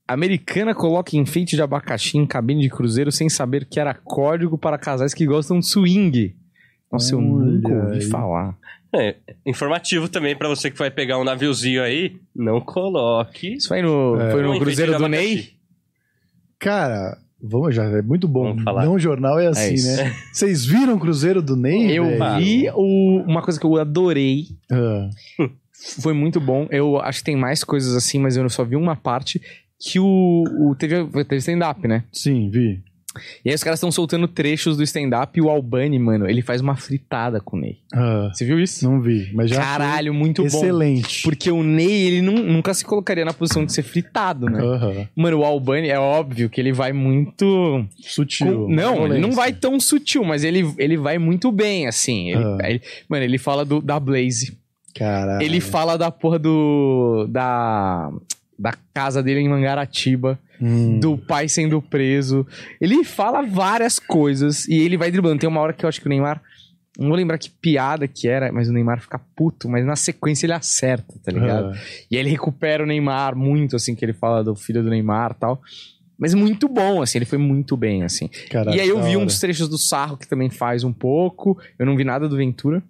[0.07, 4.77] Americana coloca enfeite de abacaxi em cabine de cruzeiro sem saber que era código para
[4.77, 6.35] casais que gostam de swing.
[6.91, 8.01] Nossa, eu nunca Olha ouvi aí.
[8.09, 8.57] falar.
[8.95, 13.55] É, informativo também pra você que vai pegar um naviozinho aí, não coloque.
[13.55, 14.31] Isso foi no, É.
[14.31, 15.07] foi no um enfeite cruzeiro do.
[15.09, 15.49] Ney?
[16.57, 18.49] Cara, vamos já, é muito bom.
[18.49, 18.85] Vamos falar.
[18.85, 19.95] Não jornal é assim, isso.
[19.97, 20.13] né?
[20.33, 21.91] Vocês viram o Cruzeiro do Ney?
[21.97, 22.37] Eu velho?
[22.37, 24.45] vi o- uma coisa que eu adorei.
[24.71, 25.09] Ah,
[26.01, 26.67] Foi muito bom.
[26.71, 29.39] Eu acho que tem mais coisas assim, mas eu só vi uma parte
[29.79, 32.03] que o, o teve, teve stand-up, né?
[32.11, 32.81] sim, vi.
[33.43, 36.61] E aí os caras estão soltando trechos do stand-up e o Albani, mano, ele faz
[36.61, 37.77] uma fritada com o Ney.
[37.93, 38.83] Ah, Você viu isso?
[38.89, 40.57] não vi, mas já Caralho, muito foi bom.
[40.57, 41.23] excelente.
[41.23, 44.59] Porque o Ney, ele nun- nunca se colocaria na posição de ser fritado, né?
[44.61, 45.07] Aham.
[45.15, 47.85] Mano, o Albani, é óbvio que ele vai muito.
[47.99, 48.65] Sutil.
[48.65, 52.31] com- Não, ele não vai tão sutil, mas ele, ele vai muito bem, assim.
[52.31, 52.57] Ele, Ah.
[52.69, 54.57] ele- mano, ele fala do, da Blaze.
[54.95, 55.43] Caralho.
[55.43, 57.27] Ele fala da porra do.
[57.29, 58.11] Da.
[58.59, 60.99] Da casa dele em Mangaratiba, Hum.
[60.99, 62.45] do pai sendo preso.
[62.81, 65.39] Ele fala várias coisas e ele vai driblando.
[65.39, 66.41] Tem uma hora que eu acho que o Neymar.
[66.99, 70.47] Não vou lembrar que piada que era, mas o Neymar fica puto, mas na sequência
[70.47, 71.67] ele acerta, tá ligado?
[71.67, 71.77] Ah,
[72.09, 75.33] E aí ele recupera o Neymar muito, assim, que ele fala do filho do Neymar
[75.37, 75.61] e tal.
[76.17, 78.27] Mas muito bom, assim, ele foi muito bem, assim.
[78.49, 81.55] caralho, e aí eu vi uns trechos do Sarro que também faz um pouco.
[81.77, 82.81] Eu não vi nada do Ventura.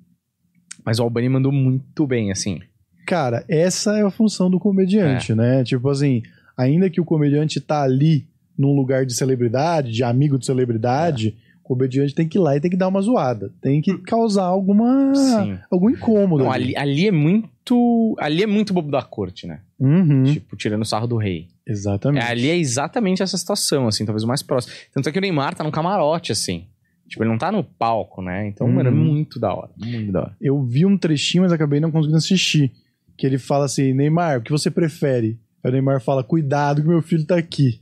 [0.86, 2.62] Mas o Albani mandou muito bem, assim.
[3.06, 5.64] Cara, essa é a função do comediante, né?
[5.66, 6.24] Tipo assim,
[6.58, 8.28] ainda que o comediante tá ali
[8.58, 12.60] num lugar de celebridade, de amigo de celebridade, o comediante tem que ir lá e
[12.60, 13.52] tem que dar uma zoada.
[13.62, 15.14] Tem que causar alguma.
[15.14, 15.58] Sim.
[15.70, 16.44] algum incômodo.
[16.46, 16.76] Não, ali.
[16.76, 18.16] ali, é muito.
[18.20, 19.60] Ali é muito bobo da corte, né?
[19.80, 21.48] Uhum, Tipo, tirando o sarro do rei.
[21.68, 22.24] Exatamente.
[22.26, 24.74] É, ali é exatamente essa situação, assim, talvez o mais próximo.
[24.94, 26.66] Tanto é que o Neymar tá num camarote, assim.
[27.08, 28.48] Tipo, ele não tá no palco, né?
[28.48, 28.74] Então, Uhum.
[28.74, 29.70] mano, é muito da hora.
[29.78, 30.36] Muito da hora.
[30.42, 32.72] Eu vi um trechinho, mas acabei não conseguindo assistir.
[33.18, 35.38] Que ele fala assim: Neymar, o que você prefere?
[35.68, 37.82] Aí o Neymar fala: Cuidado que meu filho tá aqui.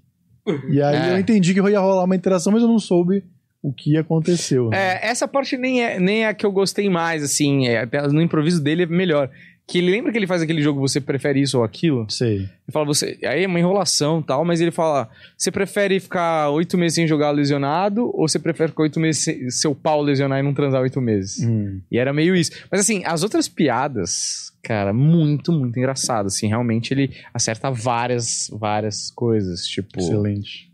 [0.69, 1.11] E aí É.
[1.13, 3.23] eu entendi que ia rolar uma interação, mas eu não soube
[3.61, 4.69] o que aconteceu.
[4.69, 4.77] né?
[4.77, 7.67] É, essa parte nem é, nem é a que eu gostei mais, assim.
[7.67, 9.29] É, até no improviso dele é melhor.
[9.67, 12.05] Que ele lembra que ele faz aquele jogo Você Prefere Isso ou Aquilo?
[12.07, 12.37] Sei.
[12.37, 13.17] Ele fala, você.
[13.23, 17.07] Aí é uma enrolação e tal, mas ele fala: você prefere ficar oito meses sem
[17.07, 20.81] jogar lesionado ou você prefere ficar oito meses sem seu pau lesionar e não transar
[20.81, 21.43] oito meses?
[21.43, 21.81] Hum.
[21.91, 22.51] E era meio isso.
[22.71, 26.27] Mas assim, as outras piadas, cara, muito, muito engraçado.
[26.27, 29.65] Assim, realmente ele acerta várias, várias coisas.
[29.65, 30.71] Tipo, Excelente.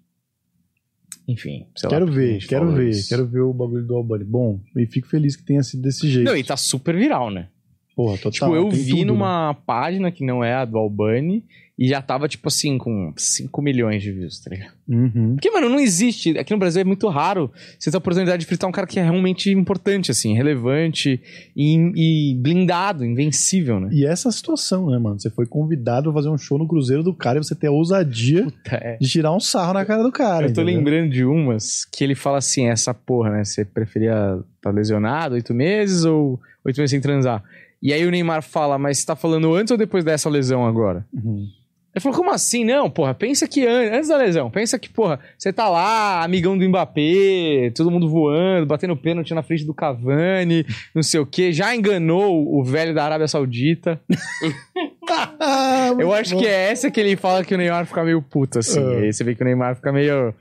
[1.26, 1.66] enfim.
[1.82, 3.08] lá Quero a ver, quero ver, isso.
[3.08, 4.26] quero ver o bagulho do Albani.
[4.26, 6.28] Bom, e fico feliz que tenha sido desse jeito.
[6.28, 7.48] Não, e tá super viral, né?
[7.96, 8.32] Porra, total.
[8.32, 9.06] tipo, eu tem vi tudo, né?
[9.06, 11.44] numa página que não é a do Albani
[11.82, 14.74] e já tava, tipo assim, com 5 milhões de views, tá ligado?
[14.88, 15.34] Uhum.
[15.34, 16.38] Porque, mano, não existe.
[16.38, 19.00] Aqui no Brasil é muito raro você ter a oportunidade de fritar um cara que
[19.00, 21.20] é realmente importante, assim, relevante
[21.56, 23.90] e, e blindado, invencível, né?
[23.92, 25.20] E essa situação, né, mano?
[25.20, 27.72] Você foi convidado pra fazer um show no Cruzeiro do cara e você ter a
[27.72, 28.98] ousadia Puta, é.
[29.02, 30.46] de tirar um sarro na cara do cara.
[30.46, 30.78] Eu tô entendeu?
[30.78, 33.44] lembrando de umas que ele fala assim, essa porra, né?
[33.44, 37.44] Você preferia estar lesionado oito meses ou oito meses sem transar?
[37.82, 41.06] E aí o Neymar fala, mas você tá falando antes ou depois dessa lesão agora?
[41.14, 41.48] Uhum.
[41.94, 42.64] Ele falou, como assim?
[42.64, 46.58] Não, porra, pensa que an- antes da lesão, pensa que, porra, você tá lá, amigão
[46.58, 50.66] do Mbappé, todo mundo voando, batendo pênalti na frente do Cavani,
[50.96, 54.00] não sei o quê, já enganou o velho da Arábia Saudita.
[56.00, 58.80] Eu acho que é essa que ele fala que o Neymar fica meio puto, assim.
[58.80, 58.98] É.
[59.00, 60.34] Aí você vê que o Neymar fica meio.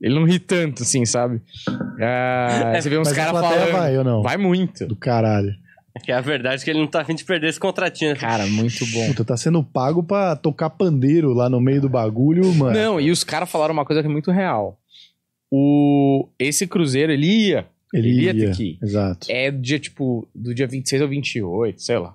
[0.00, 1.40] Ele não ri tanto, assim, sabe?
[2.00, 3.70] Ah, você vê uns caras falando.
[3.72, 4.22] vai ou não?
[4.22, 4.86] Vai muito.
[4.86, 5.52] Do caralho.
[6.02, 8.16] Que é a verdade que ele não tá afim de perder esse contratinho.
[8.16, 9.06] Cara, muito bom.
[9.08, 12.78] Puta, tá sendo pago pra tocar pandeiro lá no meio do bagulho, mano.
[12.78, 14.78] Não, e os caras falaram uma coisa que é muito real.
[15.50, 16.28] O...
[16.38, 17.66] Esse cruzeiro, ele ia.
[17.92, 18.78] Ele ia ter que ir.
[18.82, 19.26] Exato.
[19.30, 22.14] É do dia, tipo, do dia 26 ao 28, sei lá.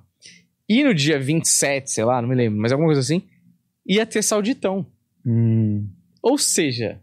[0.68, 3.22] E no dia 27, sei lá, não me lembro, mas alguma coisa assim,
[3.86, 4.86] ia ter sauditão.
[5.26, 5.88] Hum,
[6.22, 7.00] Ou seja,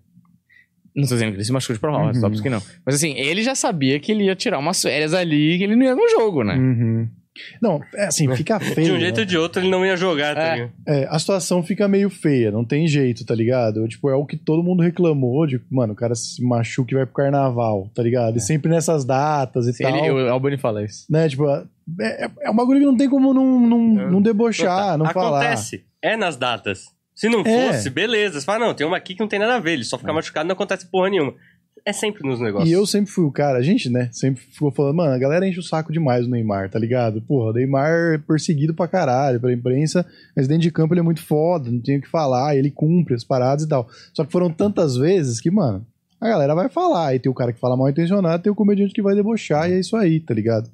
[0.95, 2.15] não tô dizendo que ele se machucou de prova, Uhum.
[2.15, 2.63] só que não.
[2.85, 5.85] Mas assim, ele já sabia que ele ia tirar umas férias ali, que ele não
[5.87, 6.55] ia no jogo, né?
[6.55, 7.09] uhum.
[7.63, 8.89] Não, é assim, fica feio.
[8.89, 9.21] De um jeito né?
[9.23, 10.55] ou de outro ele não ia jogar, tá É.
[10.55, 10.73] ligado?
[10.87, 13.89] É, a situação fica meio feia, não tem jeito, tá ligado?
[13.89, 17.07] Tipo, é o que todo mundo reclamou de, mano, o cara se machuca e vai
[17.07, 18.37] pro carnaval, tá ligado?
[18.37, 19.97] E sempre nessas datas e Sim, tal.
[19.97, 21.07] ele, o Albani fala isso.
[21.09, 21.65] Né, tipo, é,
[22.27, 25.39] é, é um bagulho que não tem como não, não, não debochar, não falar.
[25.41, 25.85] Acontece.
[26.03, 26.85] É nas datas.
[27.23, 27.73] Se não É.
[27.73, 28.41] fosse, beleza.
[28.41, 29.75] Você fala, não, tem uma aqui que não tem nada a ver.
[29.75, 31.33] Ele só fica machucado não acontece porra nenhuma.
[31.87, 32.69] É sempre nos negócios.
[32.69, 35.47] E eu sempre fui o cara, a gente, né, sempre ficou falando, mano, a galera
[35.47, 37.23] enche o saco demais o Neymar, tá ligado?
[37.23, 40.05] Porra, o Neymar é perseguido pra caralho pela imprensa,
[40.35, 43.15] mas dentro de campo ele é muito foda, não tem o que falar, ele cumpre
[43.15, 43.89] as paradas e tal.
[44.13, 45.87] Só que foram tantas vezes que, mano,
[46.21, 48.93] a galera vai falar, aí tem o cara que fala mal intencionado, tem o comediante
[48.95, 50.69] que vai debochar, e é isso aí, tá ligado?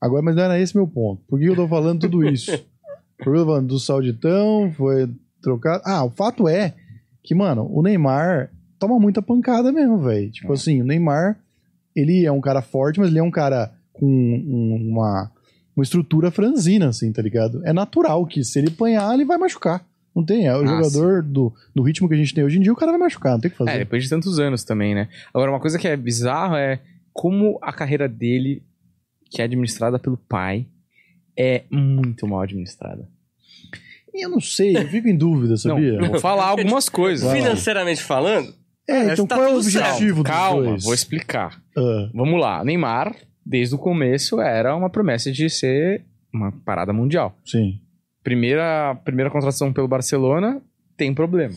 [0.00, 1.22] Agora, mas não era esse meu ponto.
[1.28, 2.50] Por que eu tô falando tudo isso?
[3.18, 5.08] Por que eu tô falando do Sauditão, foi
[5.50, 5.82] trocado.
[5.84, 6.74] Ah, o fato é
[7.22, 10.30] que, mano, o Neymar toma muita pancada mesmo, velho.
[10.30, 10.54] Tipo É.
[10.54, 11.38] assim, o Neymar,
[11.94, 15.30] ele é um cara forte, mas ele é um cara com um- uma,
[15.76, 17.64] uma estrutura franzina, assim, tá ligado?
[17.64, 19.84] É natural que se ele apanhar, ele vai machucar.
[20.14, 22.62] Não tem, é o Ah, jogador do, do ritmo que a gente tem hoje em
[22.62, 23.70] dia, o cara vai machucar, não tem o que fazer.
[23.70, 25.08] É, depois de tantos anos também, né?
[25.32, 26.80] Agora, uma coisa que é bizarro é
[27.12, 28.62] como a carreira dele,
[29.30, 30.66] que é administrada pelo pai,
[31.38, 33.08] é muito mal administrada.
[34.18, 35.98] Eu não sei, eu fico em dúvida, sabia?
[35.98, 37.30] Não, vou falar algumas coisas.
[37.32, 38.52] Financeiramente falando,
[38.88, 40.84] É, então tá qual é o objetivo dos Calma, dois?
[40.84, 41.60] vou explicar.
[41.76, 42.64] Ah, Vamos lá.
[42.64, 43.14] Neymar,
[43.44, 47.36] desde o começo, era uma promessa de ser uma parada mundial.
[47.44, 47.80] sim.
[48.22, 50.60] Primeira, primeira contratação pelo Barcelona,
[50.96, 51.54] tem problema.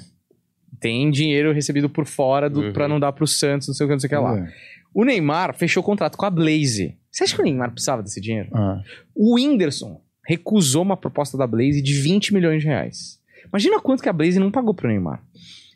[0.80, 2.74] Tem dinheiro recebido por fora do, Uhum.
[2.74, 4.38] pra não dar pro Santos, não sei o que, não sei o que lá.
[4.38, 4.48] É.
[4.94, 6.96] O Neymar fechou contrato com a Blaze.
[7.12, 8.50] Você acha que o Neymar precisava desse dinheiro?
[8.54, 8.82] Ah,
[9.16, 10.00] O Whindersson
[10.30, 13.20] recusou uma proposta da Blaze de 20 milhões de reais.
[13.48, 15.24] Imagina quanto que a Blaze não pagou pro Neymar.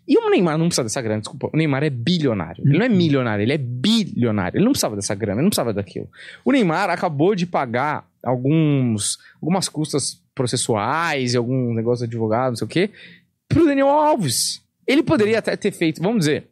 [0.07, 1.49] E o Neymar não precisa dessa grana, desculpa.
[1.51, 2.63] O Neymar é bilionário.
[2.63, 4.57] Ele não é milionário, ele é bilionário.
[4.57, 6.07] Ele não precisava dessa grana, ele não precisava daquilo.
[6.45, 12.57] O Neymar acabou de pagar alguns, algumas custas processuais e algum negócio de advogado, não
[12.57, 12.91] sei o quê,
[13.49, 14.61] pro Daniel Alves.
[14.85, 16.47] Ele poderia até ter feito, vamos dizer,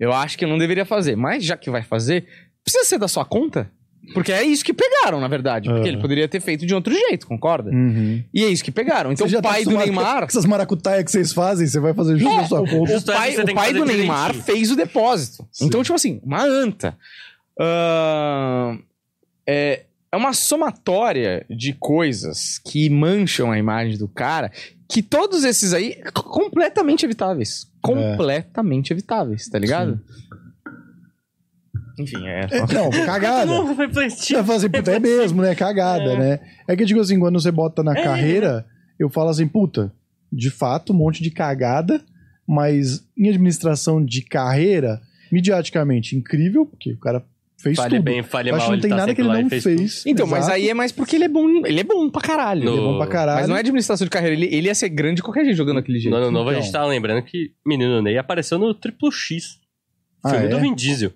[0.00, 2.26] eu acho que não deveria fazer, mas já que vai fazer,
[2.64, 3.70] precisa ser da sua conta?
[4.14, 5.68] Porque é isso que pegaram, na verdade.
[5.68, 5.88] Porque Aham.
[5.88, 7.70] ele poderia ter feito de outro jeito, concorda?
[7.70, 8.22] uhum.
[8.32, 9.12] E é isso que pegaram.
[9.12, 10.18] Então o tá pai do acostumado Neymar.
[10.20, 12.96] Com essas maracutaias que vocês fazem, você vai fazer justo É, na sua conta.
[12.96, 14.44] O pai, o pai do Neymar direitinho.
[14.44, 15.46] fez o depósito.
[15.52, 15.66] Sim.
[15.66, 16.96] Então, tipo assim, uma anta.
[17.60, 18.78] Ahn,
[19.46, 24.50] é, é uma somatória de coisas que mancham a imagem do cara,
[24.88, 27.66] que todos esses aí, completamente evitáveis.
[27.82, 30.00] Completamente evitáveis, tá ligado?
[31.98, 32.46] Enfim, é.
[32.50, 33.46] É, não, cagada.
[33.46, 34.36] não foi plantio.
[34.36, 35.54] vai fazer, puta, é mesmo, né?
[35.54, 36.40] Cagada, né?
[36.66, 38.02] É que, digo assim, quando você bota na É.
[38.02, 38.64] carreira,
[38.98, 39.92] eu falo assim, puta,
[40.32, 42.00] de fato, um monte de cagada,
[42.46, 45.00] mas em administração de carreira,
[45.32, 47.24] midiaticamente incrível, porque o cara
[47.60, 48.04] fez Fale tudo.
[48.04, 49.64] bem, fale Eu acho mal, que não ele tem tá nada que ele não fez
[49.64, 50.06] fez.
[50.06, 50.54] Então, mas exato.
[50.54, 51.66] aí é mais porque ele é bom.
[51.66, 52.64] Ele é bom pra caralho.
[52.64, 53.40] No- Ele é bom pra caralho.
[53.40, 54.34] Mas não é administração de carreira.
[54.36, 56.14] Ele, ele ia ser grande de qualquer jeito jogando daquele jeito.
[56.14, 56.62] No ano novo a Então.
[56.62, 59.58] gente tava lembrando que Menino Ney apareceu no Triplo X.
[60.24, 60.48] Ah, Filme é?
[60.48, 61.12] do Vin Diesel.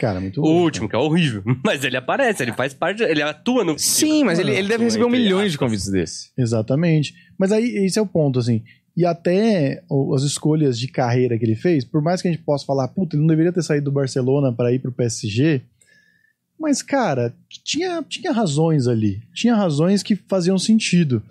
[0.00, 1.42] Cara, muito O último, que é horrível.
[1.62, 5.04] Mas ele aparece, ele faz parte, ele atua no Sim, mas ele, ele deve receber
[5.04, 6.30] um milhões de convites desse.
[6.38, 7.14] Exatamente.
[7.38, 8.62] Mas aí, esse é o ponto, assim.
[8.96, 9.82] E até
[10.14, 13.14] as escolhas de carreira que ele fez, por mais que a gente possa falar, puta,
[13.14, 15.60] ele não deveria ter saído do Barcelona para ir pro PSG.
[16.58, 19.20] Mas, cara, tinha, tinha razões ali.
[19.34, 21.22] Tinha razões que faziam sentido.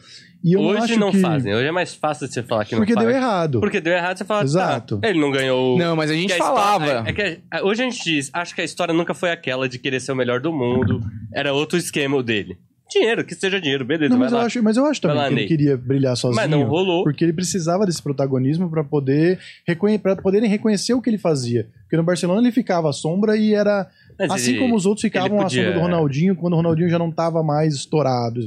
[0.43, 1.19] E eu Hoje acho não que...
[1.19, 1.53] fazem.
[1.53, 3.23] Hoje é mais fácil de você falar que Porque não deu faz.
[3.23, 3.59] errado.
[3.59, 4.97] Porque deu errado, você fala, Exato.
[4.99, 5.77] tá, ele não ganhou...
[5.77, 6.85] Não, mas a gente que a falava.
[6.85, 9.67] história- é que a- hoje a gente diz, acho que a história nunca foi aquela
[9.67, 11.01] de querer ser o melhor do mundo.
[11.33, 12.57] Era outro esquema o dele.
[12.91, 14.45] Dinheiro, que seja dinheiro, beleza, Não, vai mas, eu lá.
[14.45, 15.47] acho, mas eu acho também lá, que ele Ney.
[15.47, 16.41] queria brilhar sozinho.
[16.41, 17.03] Mas não rolou.
[17.03, 19.37] Porque ele precisava desse protagonismo para poder
[19.67, 21.67] reconhe para poderem reconhecer o que ele fazia.
[21.83, 23.87] Porque no Barcelona ele ficava à sombra e era
[24.17, 26.55] Mas assim ele- como os outros ficavam ele à sombra podia- do Ronaldinho quando o
[26.55, 28.39] Ronaldinho já não estava mais estourado.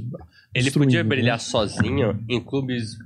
[0.54, 1.08] Ele podia né?
[1.08, 2.96] brilhar sozinho em clubes.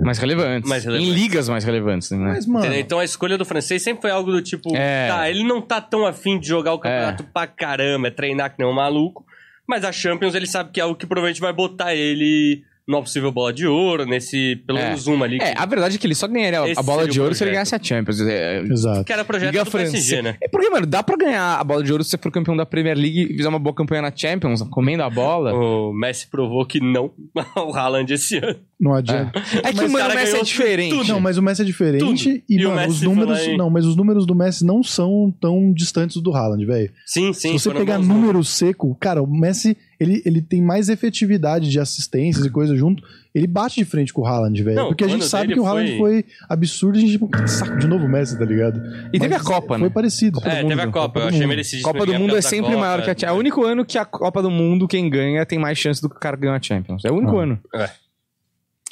[0.00, 0.68] Mais relevantes.
[0.68, 1.08] Mais relevantes.
[1.08, 2.18] Em ligas mais relevantes, né?
[2.18, 2.80] Mas, mano, entendeu?
[2.80, 5.08] Então a escolha do francês sempre foi algo do tipo: É.
[5.08, 8.62] tá, ele não tá tão afim de jogar o campeonato pra caramba, é treinar que
[8.62, 9.24] nem um maluco.
[9.66, 13.30] Mas a Champions ele sabe que é algo que provavelmente vai botar ele numa possível
[13.30, 14.56] bola de ouro, nesse.
[14.66, 14.84] Pelo É.
[14.86, 15.36] menos uma ali.
[15.40, 17.34] É, que, a verdade é que ele só ganharia a- Esse a bola de ouro
[17.34, 17.70] se ele projeto.
[17.70, 18.20] ganhasse a Champions.
[18.22, 19.04] É, exato.
[19.04, 20.22] que era projeto Liga do PSG, francesa.
[20.22, 20.36] né?
[20.40, 22.64] É porque, mano, dá pra ganhar a bola de ouro se você for campeão da
[22.64, 25.52] Premier League e fizer uma boa campanha na Champions, comendo a bola.
[25.88, 27.10] O Messi provou que não
[27.56, 28.56] o Haaland esse ano.
[28.80, 29.38] Não adianta.
[29.62, 30.94] É que, Mas o mano, cara o Messi é diferente.
[30.96, 31.08] tudo.
[31.08, 32.42] Não, mas o Messi é diferente Tudo.
[32.48, 34.82] e, E mano, Messi os números, lá e- não, mas os números do Messi não
[34.84, 36.90] são tão distantes do Haaland, velho.
[37.04, 37.58] Sim, sim.
[37.58, 42.44] Se você pegar número seco, cara, o Messi, ele, ele tem mais efetividade de assistências
[42.46, 43.02] e coisa junto.
[43.34, 44.86] Ele bate de frente com o Haaland, velho.
[44.88, 46.96] Porque a gente sabe que o Haaland foi- foi absurdo.
[46.98, 48.80] A gente, tipo, que saco de novo o Messi, tá ligado?
[49.12, 49.80] E teve Mas a Copa, né?
[49.80, 50.40] Foi parecido.
[50.44, 51.82] É, teve a Copa, eu do achei merecido.
[51.82, 53.30] Copa do Mundo é sempre maior que a Champions.
[53.30, 56.08] É o único ano que a Copa do Mundo, quem ganha, tem mais chance do
[56.08, 57.04] que o cara ganhar a Champions.
[57.04, 57.42] É o único Ah.
[57.42, 57.58] ano.
[57.74, 57.90] É.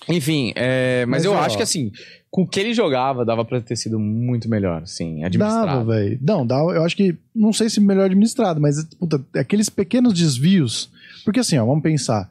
[0.09, 1.91] Enfim, é, mas, Mas, eu ó, acho que assim,
[2.31, 5.87] com o que ele jogava, dava pra ter sido muito melhor, assim, Dava, administrado.
[5.87, 6.19] velho.
[6.23, 10.91] Não, dá, eu acho que, não sei se melhor administrado, mas puta, aqueles pequenos desvios.
[11.27, 12.31] Porque assim, ó, vamos pensar.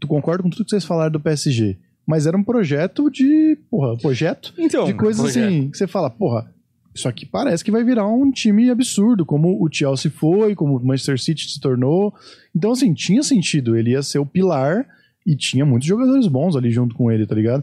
[0.00, 3.56] Tu concorda com tudo que vocês falaram do PSG, mas era um projeto de.
[3.70, 5.44] Porra, projeto Então, de coisas projeto.
[5.46, 6.50] assim, que você fala, porra,
[6.94, 10.84] isso aqui parece que vai virar um time absurdo, como o Chelsea foi, como o
[10.84, 12.14] Manchester City se tornou.
[12.56, 14.86] Então, assim, tinha sentido, ele ia ser o pilar
[15.26, 17.62] e tinha muitos jogadores bons ali junto com ele, tá ligado?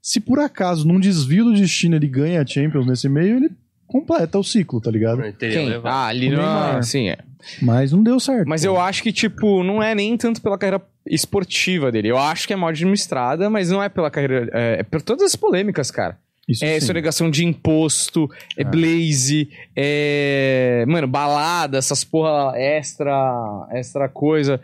[0.00, 3.50] Se por acaso, num desvio do destino, ele ganha a Champions nesse meio, ele
[3.88, 5.20] completa o ciclo, tá ligado?
[5.38, 5.80] quem?
[5.82, 6.82] Ah, ali O não.
[6.82, 7.18] Sim, é.
[7.62, 8.46] Mas não deu certo.
[8.46, 12.08] Mas eu acho que, tipo, não é nem tanto pela carreira esportiva dele.
[12.08, 14.48] Eu acho que é mal administrada, mas não é pela carreira.
[14.52, 16.16] É, é por todas as polêmicas, cara.
[16.48, 16.86] Isso É sim.
[16.86, 18.64] sonegação de imposto, é Ah.
[18.64, 20.84] blaze, é.
[20.88, 23.66] Mano, balada, essas porra extra.
[23.72, 24.60] extra coisa.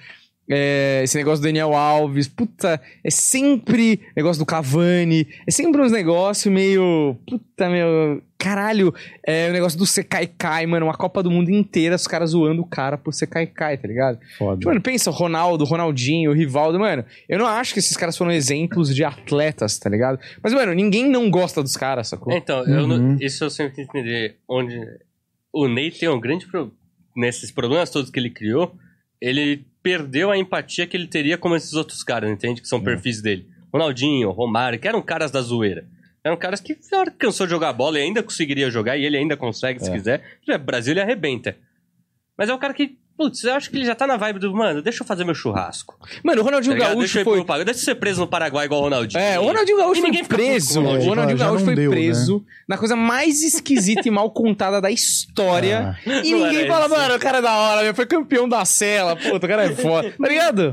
[0.50, 5.90] É, esse negócio do Daniel Alves, puta, é sempre negócio do Cavani, é sempre uns
[5.92, 7.16] negócios meio.
[7.26, 8.22] Puta, meu.
[8.36, 8.92] Caralho,
[9.26, 12.60] é o negócio do Secai Kai, mano, uma Copa do Mundo inteira, os caras zoando
[12.60, 14.18] o cara por Secai Kai, tá ligado?
[14.36, 14.60] Foda.
[14.68, 17.06] Mano, pensa, Ronaldo, Ronaldinho, o Rivaldo, mano.
[17.26, 20.18] Eu não acho que esses caras foram exemplos de atletas, tá ligado?
[20.42, 22.34] Mas, mano, ninguém não gosta dos caras, sacou?
[22.34, 23.16] Então, eu não- Uhum.
[23.18, 24.36] isso eu sempre quis entender.
[24.46, 24.78] Onde
[25.50, 26.76] o Ney tem um grande problema.
[27.16, 28.74] Nesses problemas todos que ele criou,
[29.22, 32.62] ele perdeu a empatia que ele teria com esses outros caras, entende?
[32.62, 33.46] Que são perfis dele.
[33.72, 35.86] Ronaldinho, Romário, que eram caras da zoeira.
[36.24, 36.74] Eram caras que
[37.18, 39.92] cansou de jogar bola e ainda conseguiria jogar, e ele ainda consegue se É.
[39.92, 40.22] quiser.
[40.64, 41.54] Brasil ele arrebenta.
[42.36, 44.54] Mas é um cara que, putz, eu acho que ele já tá na vibe do,
[44.54, 45.96] mano, deixa eu fazer meu churrasco.
[46.22, 47.44] Mano, o Tá Ronaldinho deixa Gaúcho ir foi.
[47.44, 47.64] pro.
[47.64, 49.20] Deixa eu ser preso no Paraguai igual o Ronaldinho.
[49.22, 50.80] É, o Ronaldinho Gaúcho E foi ninguém puto preso.
[50.80, 51.36] o Ronaldinho.
[51.38, 51.96] Já Gaúcho foi deu, né?
[51.96, 55.96] preso na coisa mais esquisita e mal contada da história.
[56.06, 56.94] Ah, E Não ninguém era fala, isso.
[56.96, 60.12] mano, o cara é da hora, foi campeão da cela, puta, o cara é foda.
[60.18, 60.72] Tá ligado?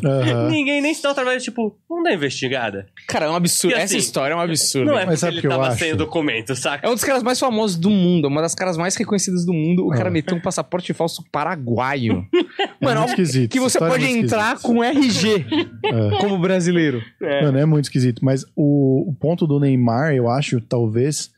[0.50, 2.88] Ninguém nem se dá o trabalho, tipo, vamos dar investigada.
[3.08, 3.74] Cara, é um absurdo.
[3.74, 4.92] E Essa assim, história é um absurdo.
[4.92, 5.80] Não é Mas porque ele que eu tava acho?
[5.80, 6.86] sem documento, saca?
[6.88, 9.86] É um dos caras mais famosos do mundo, uma das caras mais reconhecidas do mundo.
[9.86, 10.12] O cara Ah.
[10.12, 12.26] meteu um passaporte falso paraguaio.
[12.34, 13.52] É Mano, muito esquisito.
[13.52, 15.46] que você história pode é entrar com RG
[15.86, 16.18] É.
[16.22, 17.02] como brasileiro.
[17.22, 17.44] É.
[17.44, 18.24] Mano, é muito esquisito.
[18.24, 21.32] Mas o, o ponto do Neymar, eu acho, talvez.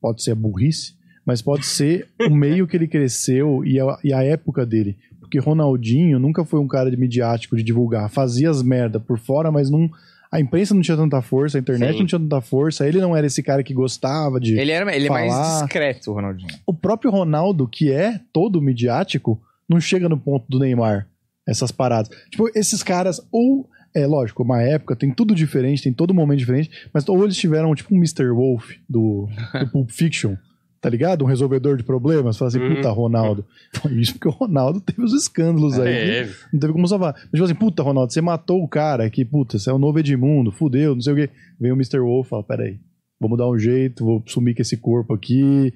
[0.00, 4.12] Pode ser a burrice, mas pode ser o meio que ele cresceu e a, e
[4.12, 4.96] a época dele.
[5.20, 8.10] Porque Ronaldinho nunca foi um cara de midiático de divulgar.
[8.10, 9.88] Fazia as merda por fora, mas não.
[10.30, 11.98] A imprensa não tinha tanta força, a internet Sim.
[12.00, 12.88] não tinha tanta força.
[12.88, 14.58] Ele não era esse cara que gostava de.
[14.58, 15.60] Ele, era, ele é mais Falar.
[15.64, 16.48] discreto, o Ronaldinho.
[16.66, 21.08] O próprio Ronaldo, que é todo midiático, não chega no ponto do Neymar.
[21.46, 22.08] Essas paradas.
[22.30, 23.68] Tipo, esses caras, ou.
[23.94, 27.74] É lógico, uma época, tem tudo diferente, tem todo momento diferente, mas ou eles tiveram
[27.74, 28.30] tipo um Mr.
[28.30, 29.28] Wolf do,
[29.60, 30.34] do Pulp Fiction,
[30.80, 31.22] tá ligado?
[31.22, 32.38] Um resolvedor de problemas.
[32.38, 32.76] Fala assim, Uhum.
[32.76, 33.44] puta, Ronaldo.
[33.74, 35.92] Foi isso porque o Ronaldo teve os escândalos aí.
[35.92, 37.12] É, Não teve como salvar.
[37.14, 39.98] Mas tipo assim, puta, Ronaldo, você matou o cara que, puta, você é o novo
[39.98, 41.28] Edmundo, fudeu, não sei o quê.
[41.60, 41.98] Vem o Mr.
[41.98, 42.78] Wolf e fala, peraí,
[43.20, 45.70] vamos dar um jeito, vou sumir com esse corpo aqui.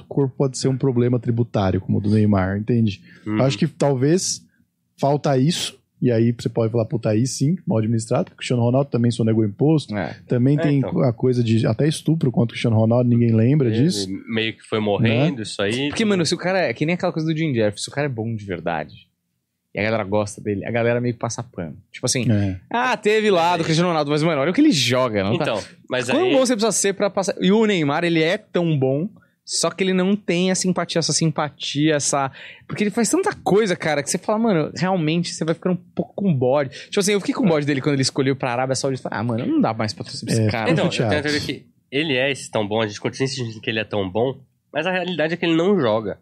[0.00, 3.00] O corpo pode ser um problema tributário, como o do Neymar, entende?
[3.26, 3.38] Hum.
[3.38, 4.44] Eu Acho que talvez
[4.98, 8.62] falta isso, e aí você pode falar, puta, aí sim, mal administrado, porque o Cristiano
[8.62, 10.14] Ronaldo também sonegou imposto, É.
[10.28, 11.00] também É, tem então.
[11.02, 14.08] a coisa de até estupro contra o Cristiano Ronaldo, ninguém lembra Ele disso.
[14.28, 15.88] Meio que foi morrendo, isso aí.
[15.88, 16.72] Porque, mano, se o cara é.
[16.74, 19.06] Que nem aquela coisa do Jim Jeff, se o cara é bom de verdade.
[19.74, 21.76] E a galera gosta dele, a galera meio que passa pano.
[21.92, 22.56] Tipo assim, É.
[22.70, 25.44] ah, teve lá do Cristiano Ronaldo, mas, mano, olha o que ele joga, não tá?
[25.44, 26.32] Então, mas Quão aí.
[26.32, 27.34] bom você precisa ser pra passar.
[27.42, 29.06] E o Neymar, ele é tão bom,
[29.48, 32.32] só que ele não tem a simpatia, essa simpatia, essa.
[32.66, 35.82] Porque ele faz tanta coisa, cara, que você fala, mano, realmente você vai ficando um
[35.94, 36.70] pouco com bode.
[36.70, 39.04] Tipo assim, eu fiquei com bode dele quando ele escolheu pra Arábia Saudita.
[39.04, 40.68] Falei, ah, mano, não dá mais pra torcer pra esse É, cara.
[40.70, 43.70] Então, eu a teoria que ele é esse tão bom, a gente continua insistindo que
[43.70, 44.36] ele é tão bom,
[44.72, 46.18] mas a realidade é que ele não joga.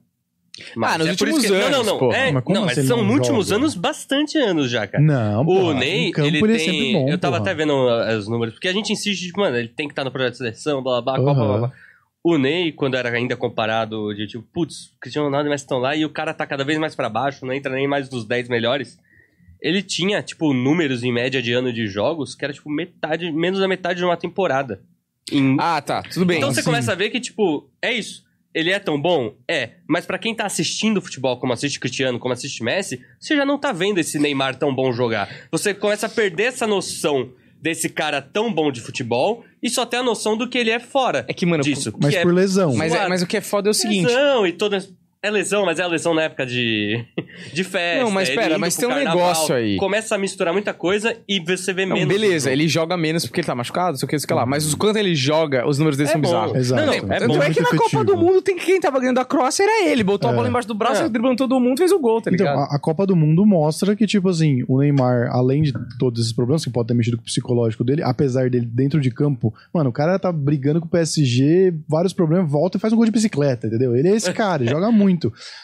[0.82, 1.98] Ah, nos é por isso últimos que- Não, anos, não, não.
[1.98, 2.16] porra.
[2.16, 3.56] É, Mas não, assim mas ele são não últimos joga?
[3.60, 5.02] anos, bastante anos já, cara.
[5.02, 6.54] Não, O porra, Ney, em campo ele, ele, tem.
[6.54, 7.08] é sempre bom.
[7.08, 7.50] eu tava porra.
[7.50, 10.04] até vendo uh, os números, porque a gente insiste, tipo, mano, ele tem que estar
[10.04, 11.72] no projeto de seleção, blá blá blá, blá, blá, blá, blá.
[12.26, 15.94] O Ney, quando era ainda comparado de tipo, putz, Cristiano Ronaldo e Messi estão lá
[15.94, 18.48] e o cara tá cada vez mais pra baixo, não entra nem mais nos 10
[18.48, 18.98] melhores.
[19.60, 23.60] Ele tinha, tipo, números em média de ano de jogos que era, tipo, metade, menos
[23.60, 24.80] da metade de uma temporada.
[25.30, 26.38] Em- Ah, tá, tudo bem.
[26.38, 28.24] então você começa a ver que, tipo, é isso.
[28.54, 29.34] Ele é tão bom?
[29.48, 29.72] É.
[29.86, 33.58] Mas pra quem tá assistindo futebol, como assiste Cristiano, como assiste Messi, você já não
[33.58, 35.28] tá vendo esse Neymar tão bom jogar.
[35.50, 37.32] Você começa a perder essa noção
[37.64, 40.78] desse cara tão bom de futebol e só tem a noção do que ele é
[40.78, 41.90] fora É que, mano, disso.
[41.98, 42.76] Mas que é por lesão.
[42.76, 44.04] Mas, é- mas o que é foda é o seguinte.
[44.04, 44.86] lesão e toda...
[45.26, 47.02] É lesão, mas é a lesão na época de,
[47.52, 48.04] de festa.
[48.04, 49.16] Não, mas ele pera, mas tem um carnaval.
[49.16, 49.76] negócio aí.
[49.76, 52.12] Começa a misturar muita coisa e você vê Não, menos.
[52.12, 54.44] beleza, ele joga menos porque ele tá machucado, sei o que, sei o que lá.
[54.44, 56.28] Mas o quanto ele joga, os números dele É são bom.
[56.28, 56.56] bizarros.
[56.58, 56.80] Exato.
[56.82, 57.54] Não, não, Tanto é é, bom.
[57.54, 60.04] que na Copa do Mundo tem quem tava ganhando a Croácia era ele.
[60.04, 60.36] Botou a É.
[60.36, 61.04] bola embaixo do braço, É.
[61.04, 62.70] ele driblando todo mundo fez o gol, tá Então, ligado?
[62.70, 66.34] a, a Copa do Mundo mostra que, tipo assim, o Neymar, além de todos esses
[66.34, 69.88] problemas que pode ter mexido com o psicológico dele, apesar dele dentro de campo, mano,
[69.88, 73.10] o cara tá brigando com o PSG, vários problemas, volta e faz um gol de
[73.10, 73.96] bicicleta, entendeu?
[73.96, 75.13] Ele é esse cara, ele joga muito.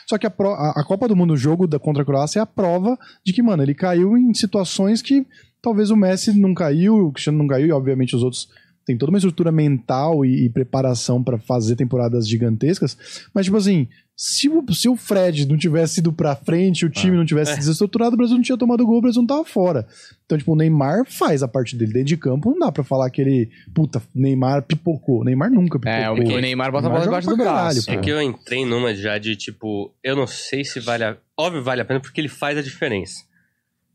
[0.09, 2.39] Só que a, pro- a- a Copa do Mundo, o jogo da, contra a Croácia,
[2.41, 5.27] é a prova de que, mano, ele caiu em situações que
[5.63, 8.49] talvez o Messi não caiu, o Cristiano não caiu, e obviamente os outros
[8.91, 12.97] têm toda uma estrutura mental e, e preparação pra fazer temporadas gigantescas.
[13.35, 17.17] Mas, tipo assim, se o, se o Fred não tivesse ido pra frente, o time
[17.17, 19.87] não tivesse desestruturado, o Brasil não tinha tomado gol, o Brasil não tava fora.
[20.27, 23.09] Então, tipo, o Neymar faz a parte dele dentro de campo, não dá pra falar
[23.11, 25.25] que ele, puta, Neymar pipocou.
[25.25, 25.91] Neymar nunca pipocou.
[25.93, 27.87] É, o, o Neymar bota a bola debaixo do caralho, braço.
[27.87, 27.93] pô.
[27.93, 31.17] É que eu entrei numa já de tipo, eu não sei se vale a.
[31.37, 33.23] Óbvio, vale a pena porque ele faz a diferença.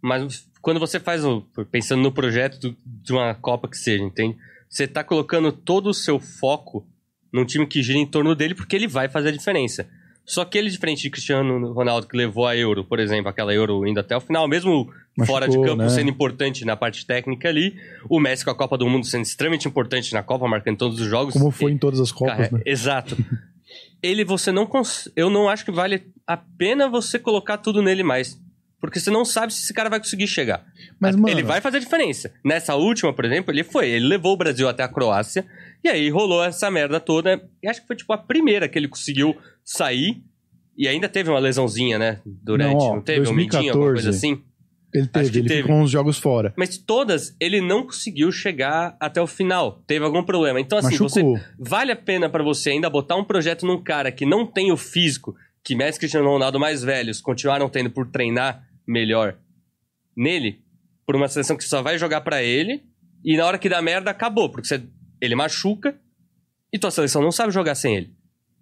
[0.02, 1.42] Mas quando você faz o.
[1.72, 4.36] Pensando no projeto do- de uma Copa que seja, entende?
[4.76, 6.86] Você tá colocando todo o seu foco
[7.32, 9.88] num time que gira em torno dele, porque ele vai fazer a diferença.
[10.26, 13.88] Só que ele, diferente de Cristiano Ronaldo, que levou a Euro, por exemplo, aquela Euro
[13.88, 15.90] indo até o final, mesmo Machucou, fora de campo, né?
[15.90, 17.76] sendo importante na parte técnica ali,
[18.10, 21.08] o Messi com a Copa do Mundo sendo extremamente importante na Copa, marcando todos os
[21.08, 21.34] jogos.
[21.34, 22.62] Como foi em todas as Copas, Carre- né?
[22.66, 23.16] Exato.
[24.04, 25.10] Ele, você não cons...
[25.16, 28.38] Eu não acho que vale a pena você colocar tudo nele mais.
[28.80, 30.66] Porque você não sabe se esse cara vai conseguir chegar.
[31.00, 32.32] Mas, mano, Ele vai fazer diferença.
[32.44, 33.90] Nessa última, por exemplo, ele foi.
[33.90, 35.46] Ele levou o Brasil até a Croácia.
[35.84, 37.42] E aí rolou essa merda toda.
[37.64, 40.22] E acho que foi tipo a primeira que ele conseguiu sair.
[40.78, 42.20] E ainda teve uma lesãozinha, né?
[42.26, 42.74] Durante.
[42.74, 43.28] Não, Não, ó, teve?
[43.30, 44.10] Um midinho, alguma coisa 2014.
[44.10, 44.44] assim.
[44.94, 45.62] ele teve, acho que ele teve.
[45.62, 46.54] ficou uns jogos fora.
[46.58, 49.82] Mas todas, ele não conseguiu chegar até o final.
[49.88, 50.60] Teve algum problema.
[50.60, 51.24] Então, assim, você
[51.58, 54.78] vale a pena pra você ainda botar um projeto num cara que não tem o
[54.78, 55.36] físico
[55.66, 59.36] que Messi e Cristiano Ronaldo mais velhos continuaram tendo por treinar melhor
[60.16, 60.64] nele,
[61.08, 62.84] por uma seleção que só vai jogar pra ele
[63.24, 64.84] e na hora que dá merda acabou, porque você,
[65.20, 66.00] ele machuca
[66.72, 68.16] e tua seleção não sabe jogar sem ele.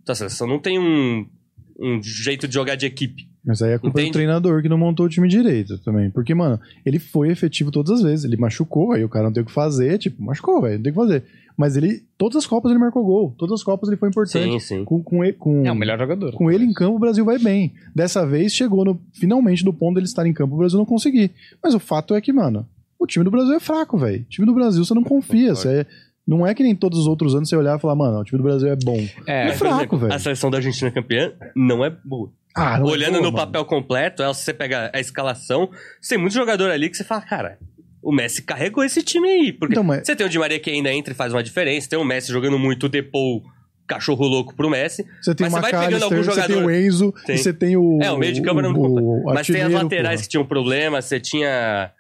[0.05, 1.29] Tua seleção não tem um,
[1.77, 3.29] um jeito de jogar de equipe.
[3.45, 4.11] Mas aí é culpa Entende?
[4.11, 6.09] do treinador que não montou o time direito também.
[6.09, 8.23] Porque, mano, ele foi efetivo todas as vezes.
[8.25, 9.97] Ele machucou, aí o cara não tem o que fazer.
[9.97, 11.23] Tipo, machucou, velho, não tem o que fazer.
[11.57, 13.35] Mas ele, todas as Copas ele marcou gol.
[13.37, 14.43] Todas as Copas ele foi importante.
[14.53, 14.85] Sim, sim.
[14.85, 16.31] Com, com, ele- com, É o melhor jogador.
[16.33, 17.73] com ele em campo, o Brasil vai bem.
[17.93, 21.31] Dessa vez chegou no, finalmente no ponto dele estar em campo, o Brasil não conseguir.
[21.61, 22.65] Mas o fato é que, mano,
[22.97, 24.21] o time do Brasil é fraco, velho.
[24.21, 25.53] O time do Brasil você não confia.
[25.53, 25.85] Você é-
[26.25, 28.37] não é que nem todos os outros anos você olhar e falar, mano, o time
[28.37, 28.97] do Brasil é bom.
[29.27, 30.13] É, É fraco, velho.
[30.13, 32.31] A seleção da Argentina campeã não é boa.
[32.55, 33.45] Ah, não é Olhando boa, no mano.
[33.45, 35.69] papel completo, se você pega a escalação,
[36.07, 37.57] tem muito jogador ali que você fala, cara,
[38.01, 39.53] o Messi carregou esse time aí.
[39.53, 41.89] Porque Então, mas- você tem o Di Maria que ainda entra e faz uma diferença,
[41.89, 43.41] tem o Messi jogando muito, o Depou,
[43.87, 45.03] cachorro louco pro Messi.
[45.21, 47.37] Você tem Mas o você vai pegando McAllister, algum você tem jogador- o Enzo, Tem.
[47.37, 47.99] você tem o.
[48.01, 49.23] É, o meio de campo era o.
[49.33, 50.23] Mas tem as laterais porra.
[50.23, 51.91] que tinham problema, você tinha.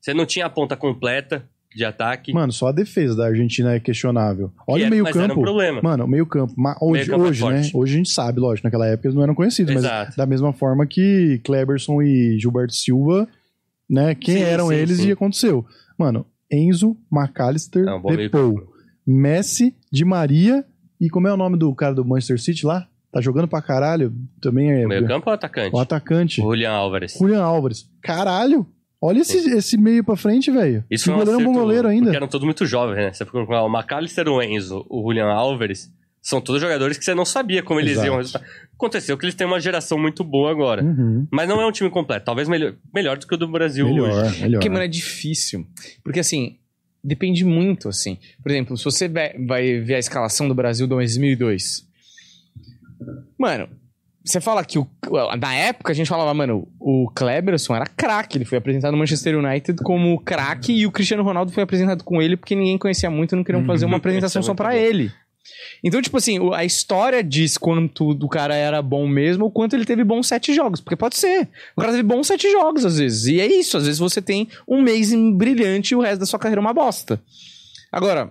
[0.00, 1.46] Você não tinha a ponta completa
[1.78, 2.32] de ataque.
[2.32, 4.52] Mano, só a defesa da Argentina é questionável.
[4.66, 5.82] Olha o era- meio mas era um.
[5.82, 6.52] Mano, o meio campo.
[6.56, 7.50] ma- Hoje, Meio-campo é hoje né?
[7.62, 7.76] forte.
[7.76, 8.66] Hoje a gente sabe, lógico.
[8.66, 10.16] Naquela época eles não eram conhecidos, mas Exato.
[10.16, 13.26] da mesma forma que Kleberson e Gilberto Silva,
[13.88, 14.14] né?
[14.14, 15.08] Quem Sim, eram sim, eles sim.
[15.08, 15.64] e aconteceu.
[15.98, 18.56] Mano, Enzo, McAllister, É um bom meio Depou.
[19.06, 20.64] Messi, Di Maria
[21.00, 22.86] e como é o nome do cara do Manchester City lá?
[23.10, 24.12] Tá jogando pra caralho.
[24.40, 25.74] Também é Meio campo ou atacante?
[25.74, 26.40] o atacante.
[26.42, 27.14] O Julian Álvares.
[27.18, 27.88] Julian Álvares.
[28.02, 28.66] Caralho!
[29.00, 30.84] Olha esse, esse meio pra frente, velho.
[30.90, 32.04] Isso foi um goleiro é um bom goleiro ainda.
[32.06, 33.12] Porque eram todos muito jovens, né?
[33.12, 35.92] Você ficou com o McAllister, o Enzo, o Julian Álvares.
[36.20, 38.06] São todos jogadores que você não sabia como eles Exato.
[38.06, 38.44] iam resultar.
[38.74, 40.84] Aconteceu que eles têm uma geração muito boa agora.
[40.84, 41.26] Uhum.
[41.30, 42.26] Mas não é um time completo.
[42.26, 44.00] Talvez melhor, melhor do que o do Brasil hoje.
[44.00, 44.50] Melhor, melhor.
[44.58, 45.64] Porque, mano, é difícil.
[46.02, 46.58] Porque, assim,
[47.02, 48.18] depende muito, assim.
[48.42, 51.86] Por exemplo, se você vai ver a escalação do Brasil do 2002.
[53.38, 53.68] Mano,
[54.28, 54.86] você fala que o,
[55.40, 58.36] na época a gente falava, mano, o Kleberson era craque.
[58.38, 62.20] Ele foi apresentado no Manchester United como craque e o Cristiano Ronaldo foi apresentado com
[62.20, 63.98] ele porque ninguém conhecia muito e não queriam fazer uma Uhum.
[63.98, 64.70] apresentação Isso é só bom.
[64.70, 65.10] ele.
[65.82, 69.74] Então, tipo assim, o- a história diz quanto do cara era bom mesmo ou quanto
[69.74, 70.80] ele teve bons sete jogos.
[70.80, 71.48] Porque pode ser.
[71.74, 73.26] O cara teve bons sete jogos, às vezes.
[73.26, 73.76] E é isso.
[73.78, 76.64] Às vezes você tem um mês em- brilhante e o resto da sua carreira é
[76.64, 77.18] uma bosta.
[77.90, 78.30] Agora,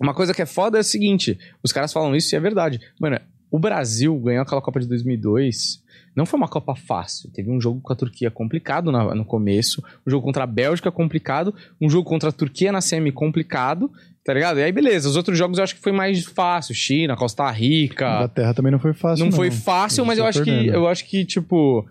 [0.00, 2.78] uma coisa que é foda é o seguinte: os caras falam isso e é verdade.
[3.00, 3.18] Mano,
[3.50, 5.82] o Brasil ganhou aquela Copa de 2002.
[6.14, 7.30] Não foi uma Copa fácil.
[7.30, 10.90] Teve um jogo com a Turquia complicado na- no começo, um jogo contra a Bélgica
[10.90, 13.90] complicado, um jogo contra a Turquia na semi complicado,
[14.24, 14.58] tá ligado?
[14.58, 15.08] E aí, beleza.
[15.08, 16.74] Os outros jogos eu acho que foi mais fácil.
[16.74, 18.04] China, Costa Rica.
[18.16, 19.24] Inglaterra também não foi fácil.
[19.24, 20.74] Não, foi fácil, mas eu acho que perdendo.
[20.74, 21.86] eu acho que tipo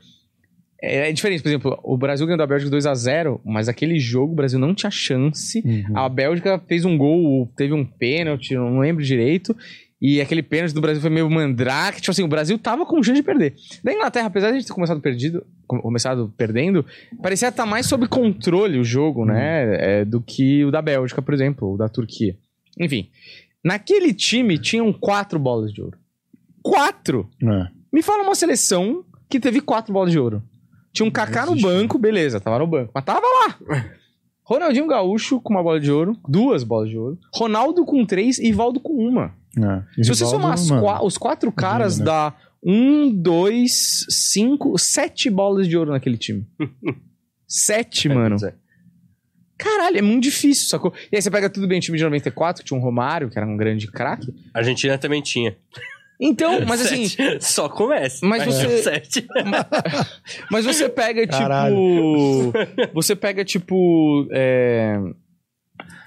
[0.82, 3.98] é, é diferente, por exemplo, o Brasil ganhou da Bélgica 2 a 0, mas aquele
[4.00, 5.64] jogo o Brasil não tinha chance.
[5.66, 5.98] Uhum.
[5.98, 9.56] A Bélgica fez um gol, teve um pênalti, não lembro direito.
[10.00, 12.00] E aquele pênalti do Brasil foi meio mandrake.
[12.00, 13.56] Tipo assim, o Brasil tava com chance de perder.
[13.84, 16.86] Da Inglaterra, apesar de a gente ter começado perdido, com- começado perdendo,
[17.22, 20.02] parecia estar mais sob controle o jogo, né?
[20.02, 22.38] é, do que o da Bélgica, por exemplo, o da Turquia.
[22.80, 23.10] Enfim,
[23.64, 25.98] naquele time tinham quatro bolas de ouro.
[26.62, 27.30] Quatro!
[27.42, 27.68] É.
[27.92, 30.44] Me fala uma seleção que teve quatro bolas de ouro.
[30.94, 31.64] Tinha um Kaká no existe.
[31.68, 32.92] banco, beleza, tava no banco.
[32.94, 33.58] Mas tava lá.
[34.48, 37.20] Ronaldinho Gaúcho com uma bola de ouro, duas bolas de ouro.
[37.34, 39.34] Ronaldo com três e Valdo com uma.
[39.58, 40.04] É.
[40.04, 42.06] Se você somar as mano, qua- os quatro caras, né?
[42.06, 42.34] dá
[42.64, 46.48] um, dois, cinco, sete bolas de ouro naquele time.
[47.46, 48.38] sete, mano.
[48.40, 48.56] Pois é.
[49.58, 50.94] Caralho, é muito difícil, sacou?
[51.12, 53.48] E aí você pega tudo bem time de 94, que tinha um Romário, que era
[53.48, 54.32] um grande craque.
[54.54, 55.58] A Argentina também tinha.
[56.20, 57.44] Então, mas assim, Sete.
[57.46, 58.26] Só comece.
[58.26, 59.28] Mas você- Sete.
[60.52, 61.38] Mas você pega, tipo.
[61.38, 62.52] Caralho.
[62.94, 64.28] Você pega, tipo.
[64.32, 64.98] é,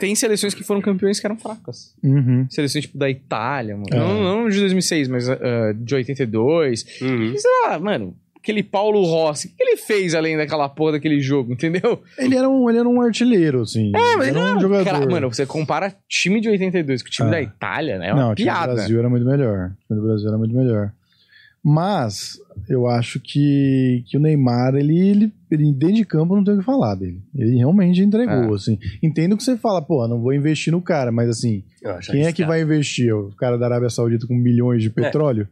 [0.00, 1.94] Tem seleções que foram campeões que eram fracas.
[2.02, 2.46] Uhum.
[2.50, 3.86] Seleções, tipo, da Itália, mano.
[3.92, 3.96] É.
[3.96, 5.38] Não, não de 2006, mas ah,
[5.76, 7.00] de 82.
[7.02, 7.22] Uhum.
[7.34, 8.16] E sei lá, mano.
[8.42, 12.02] Aquele Paulo Rossi, o que ele fez além daquela porra daquele jogo, entendeu?
[12.18, 13.92] Ele era um, ele era um artilheiro, assim.
[13.94, 14.84] É, mas era não, um jogador.
[14.84, 17.32] cara, mano, você compara time de 82 com o time Ah.
[17.32, 18.08] da Itália, né?
[18.08, 18.74] É uma não, o time do piada.
[18.74, 19.70] Brasil era muito melhor.
[19.70, 20.92] O time do Brasil era muito melhor.
[21.62, 22.38] Mas
[22.70, 26.58] eu acho que, que o Neymar, ele, ele, ele dentro de campo não tem o
[26.58, 27.20] que falar dele.
[27.34, 28.56] Ele realmente entregou, É.
[28.56, 28.78] assim.
[29.02, 31.62] Entendo que você fala, pô, não vou investir no cara, mas assim,
[32.10, 33.14] quem é que vai investir?
[33.14, 35.46] O cara da Arábia Saudita com milhões de petróleo?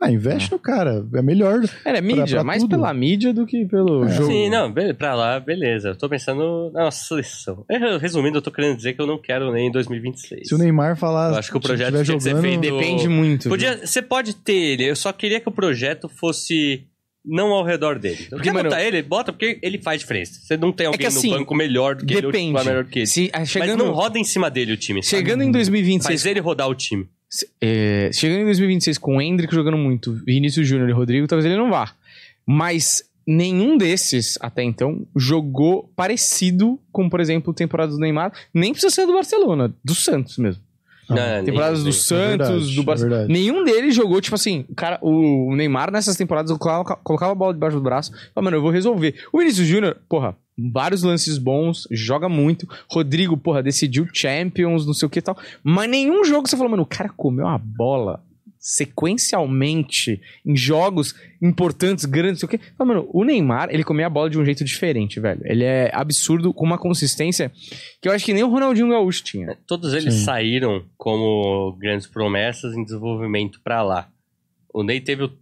[0.00, 1.06] Ah, investe no cara.
[1.14, 1.60] É melhor.
[1.84, 2.70] É, é mídia, pra mais tudo.
[2.70, 4.12] pela mídia do que pelo É.
[4.12, 4.30] jogo.
[4.32, 5.88] Sim, não, pra lá, beleza.
[5.90, 7.64] Eu tô pensando na nossa seleção.
[7.70, 10.48] É, Resumindo, eu tô querendo dizer que eu não quero nem em 2026.
[10.48, 11.32] Se o Neymar falar.
[11.32, 13.42] Eu acho que o projeto tinha que ser jogando, feito- Depende muito.
[13.42, 13.50] viu?
[13.50, 16.84] Podia, você pode ter ele, eu só queria que o projeto fosse
[17.22, 18.16] não ao redor dele.
[18.16, 20.40] Porque, Porque, quer mano- botar ele, bota porque ele faz diferença.
[20.40, 22.56] Você não tem alguém assim, no banco melhor do que ele Depende.
[22.56, 23.06] ou melhor que ele.
[23.06, 25.02] Se, ah, Mas não roda em cima dele o time.
[25.02, 25.18] sabe?
[25.22, 27.06] chegando em 2026 Faz ele rodar o time.
[27.30, 31.46] Se- é, chegando em 2026 com o Hendrick jogando muito, Vinícius Júnior e Rodrigo, talvez
[31.46, 31.92] ele não vá.
[32.44, 38.32] Mas nenhum desses, até então, jogou parecido com, por exemplo, temporadas do Neymar.
[38.52, 40.60] Nem precisa ser do Barcelona, do Santos mesmo.
[41.08, 43.16] Não, Temporadas do Santos, verdade, do é Barcelona.
[43.18, 43.32] verdade.
[43.32, 47.52] Nenhum deles jogou, tipo assim, o cara, o Neymar nessas temporadas colocava, colocava a bola
[47.52, 48.12] debaixo do braço.
[48.12, 49.14] Falava, mano, eu vou resolver.
[49.32, 50.36] O Vinícius Júnior, porra,
[50.72, 52.68] vários lances bons, joga muito.
[52.90, 55.36] Rodrigo, porra, decidiu Champions, não sei o que e tal.
[55.62, 58.22] Mas nenhum jogo você falou, mano, o cara comeu a bola
[59.10, 62.66] sequencialmente em jogos importantes, grandes, não sei o que.
[62.76, 65.40] Fala, mano, o Neymar, ele comeu a bola de um jeito diferente, velho.
[65.44, 67.50] Ele é absurdo, com uma consistência
[68.00, 69.56] que eu acho que nem o Ronaldinho Gaúcho tinha.
[69.66, 70.24] Todos eles Sim.
[70.24, 74.08] saíram como grandes promessas em desenvolvimento pra lá.
[74.72, 75.32] O Ney teve, o-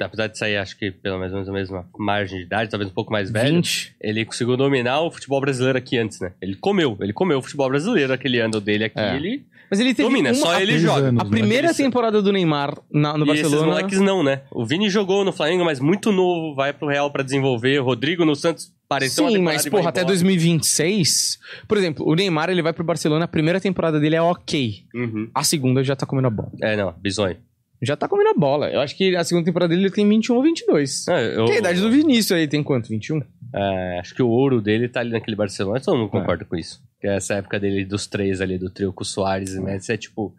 [0.00, 3.12] apesar de sair, acho que pelo menos a mesma margem de idade, talvez um pouco
[3.12, 3.94] mais velho, 20.
[4.00, 6.32] ele conseguiu dominar o futebol brasileiro aqui antes, né?
[6.40, 9.16] Ele comeu, ele comeu o futebol brasileiro aquele ano dele aqui, É.
[9.16, 11.08] ele Mas ele teve domina, uma, só ele joga.
[11.08, 11.30] anos, a né?
[11.30, 13.66] primeira Aqueles- temporada do Neymar na- no E esses Barcelona.
[13.72, 14.42] moleques não, né?
[14.50, 17.80] O Vini jogou no Flamengo, mas muito novo, vai pro Real pra desenvolver.
[17.80, 20.14] O Rodrigo no Santos pareceu uma Sim, mas porra, até embora.
[20.14, 21.38] 2026.
[21.66, 24.84] Por exemplo, o Neymar ele vai pro Barcelona, a primeira temporada dele é ok.
[24.94, 25.28] Uhum.
[25.34, 26.50] A segunda já tá comendo a bola.
[26.62, 27.36] É, não, bizonho.
[27.84, 28.68] Já tá comendo a bola.
[28.70, 31.04] Eu acho que a segunda temporada dele ele tem 21 ou 22.
[31.08, 32.88] Não, eu- Que é a idade do Vinícius aí tem quanto?
[32.88, 33.20] 21?
[33.56, 35.98] é, acho que o ouro dele tá ali naquele Barcelona, todo É.
[35.98, 36.82] mundo concorda com isso.
[37.00, 39.96] Que essa época dele, dos três ali, do trio com o Soares e Messi, é
[39.96, 40.34] tipo...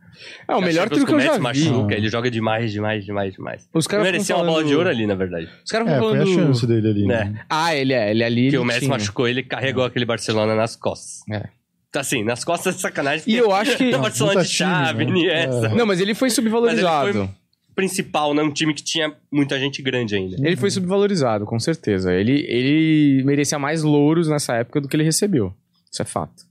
[0.48, 1.70] É o melhor trio que eu o já Messi vi.
[1.70, 1.98] machuca, Ah.
[1.98, 3.70] ele joga demais, demais, demais, demais.
[3.74, 5.48] Os caras merecia ficam uma bola falando- de ouro ali, na verdade.
[5.64, 6.36] Os caras É, ficam foi a falando...
[6.48, 7.06] chance dele ali.
[7.06, 7.24] Né?
[7.26, 7.42] né?
[7.50, 8.42] Ah, ele é, ele ali.
[8.44, 8.90] Porque ele o Messi tinha.
[8.90, 11.20] machucou ele carregou aquele Barcelona nas costas.
[11.32, 11.48] É.
[11.96, 13.24] Tá assim, nas costas de sacanagem.
[13.26, 15.12] E eu acho que- o Barcelona Puta de time, chave, né?
[15.12, 15.68] Iniesta.
[15.68, 15.76] É.
[15.76, 17.08] Não, mas ele foi subvalorizado.
[17.08, 17.30] Mas ele
[17.74, 18.42] Principal, né?
[18.44, 20.36] Um time que tinha muita gente grande ainda.
[20.46, 22.14] Ele foi subvalorizado, com certeza.
[22.14, 25.54] Ele, ele merecia mais louros nessa época do que ele recebeu.
[25.92, 26.44] Isso é fato.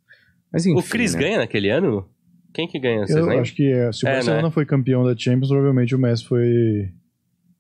[0.53, 1.21] Mas enfim, o Cris né?
[1.21, 2.07] ganha naquele ano?
[2.53, 3.07] Quem que ganha?
[3.07, 3.41] Vocês Eu lembram?
[3.41, 4.51] acho que é, se o É, Barcelona né?
[4.51, 6.91] foi campeão da Champions, provavelmente o Messi foi,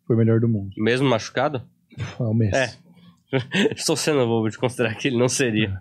[0.07, 0.71] foi o melhor do mundo.
[0.79, 1.63] Mesmo machucado?
[2.19, 2.57] Ah, o Messi.
[2.57, 2.71] É.
[3.77, 5.81] Estou sendo bobo de considerar que ele não seria.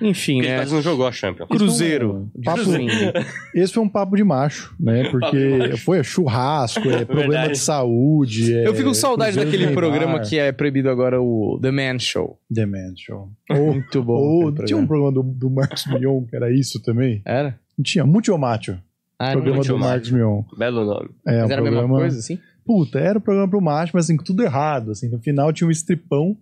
[0.00, 0.56] Enfim, Porque ele né?
[0.58, 1.48] quase não jogou a Champions.
[1.48, 2.30] Cruzeiro.
[2.44, 2.88] Papo- Enfim.
[3.54, 5.08] Esse foi um papo de macho, né?
[5.10, 5.76] Porque macho.
[5.78, 7.52] foi churrasco, é problema Verdade.
[7.52, 8.54] de saúde.
[8.54, 11.70] é Eu fico com saudade Cruzeiro daquele Neymar, programa que é proibido agora, o The
[11.70, 12.38] Man Show.
[12.52, 13.28] The Man Show.
[13.50, 14.52] Ou, Muito bom.
[14.64, 15.12] tinha um programa.
[15.12, 17.22] programa do, do Marcos Mion que era isso também?
[17.24, 17.58] Era?
[17.78, 18.78] Não tinha, Mucho Macho.
[19.18, 19.90] Ah, programa Mucho do Macho.
[19.90, 20.42] Marcos Mion.
[20.58, 21.10] Belo nome.
[21.26, 22.38] É, Mas um era a mesma programa- coisa, assim?
[22.66, 24.90] Puta, era o programa pro macho, mas assim, tudo errado.
[24.92, 26.34] Assim, no final tinha um stripão,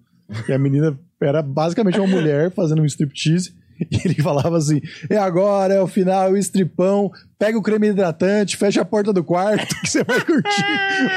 [0.49, 3.55] e a menina era basicamente uma mulher fazendo um striptease.
[3.91, 4.81] E ele falava assim:
[5.11, 9.13] é agora, é o final, é o stripão, pega o creme hidratante, fecha a porta
[9.13, 10.63] do quarto que você vai curtir.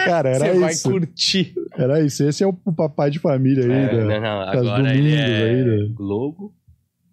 [0.05, 0.89] Cara, era Você vai isso.
[0.89, 1.53] curtir.
[1.78, 2.24] Era isso.
[2.24, 3.72] Esse é o, papai de família aí.
[3.72, 5.93] É, da- não, não, das agora ele é aí, né?
[5.93, 6.55] Globo,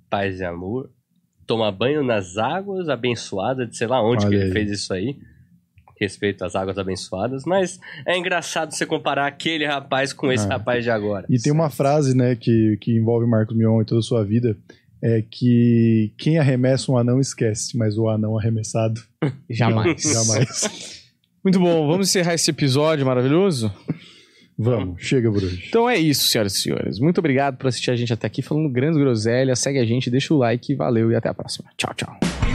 [0.09, 0.89] Paz e Amor,
[1.47, 4.53] toma banho nas águas abençoadas, de sei lá onde Olha que ele aí.
[4.53, 5.19] fez isso aí.
[6.03, 10.51] Respeito às águas abençoadas, mas é engraçado você comparar aquele rapaz com esse Ah.
[10.55, 11.25] rapaz de agora.
[11.31, 14.57] E tem uma frase, né, que, que envolve Marcos Mion e toda a sua vida.
[15.05, 19.01] É que quem arremessa um anão esquece, mas o anão arremessado
[19.51, 20.03] Jamais.
[20.03, 21.03] jamais.
[21.45, 21.87] Muito bom.
[21.87, 23.73] Vamos encerrar esse episódio maravilhoso?
[24.59, 25.65] Vamos, chega por hoje.
[25.69, 26.99] Então é isso, senhoras e senhores.
[27.01, 29.59] Muito obrigado por assistir a gente até aqui falando grandes groselhas.
[29.59, 30.75] Segue a gente, deixa o like.
[30.75, 31.69] Valeu e até a próxima.
[31.77, 32.52] Tchau, tchau.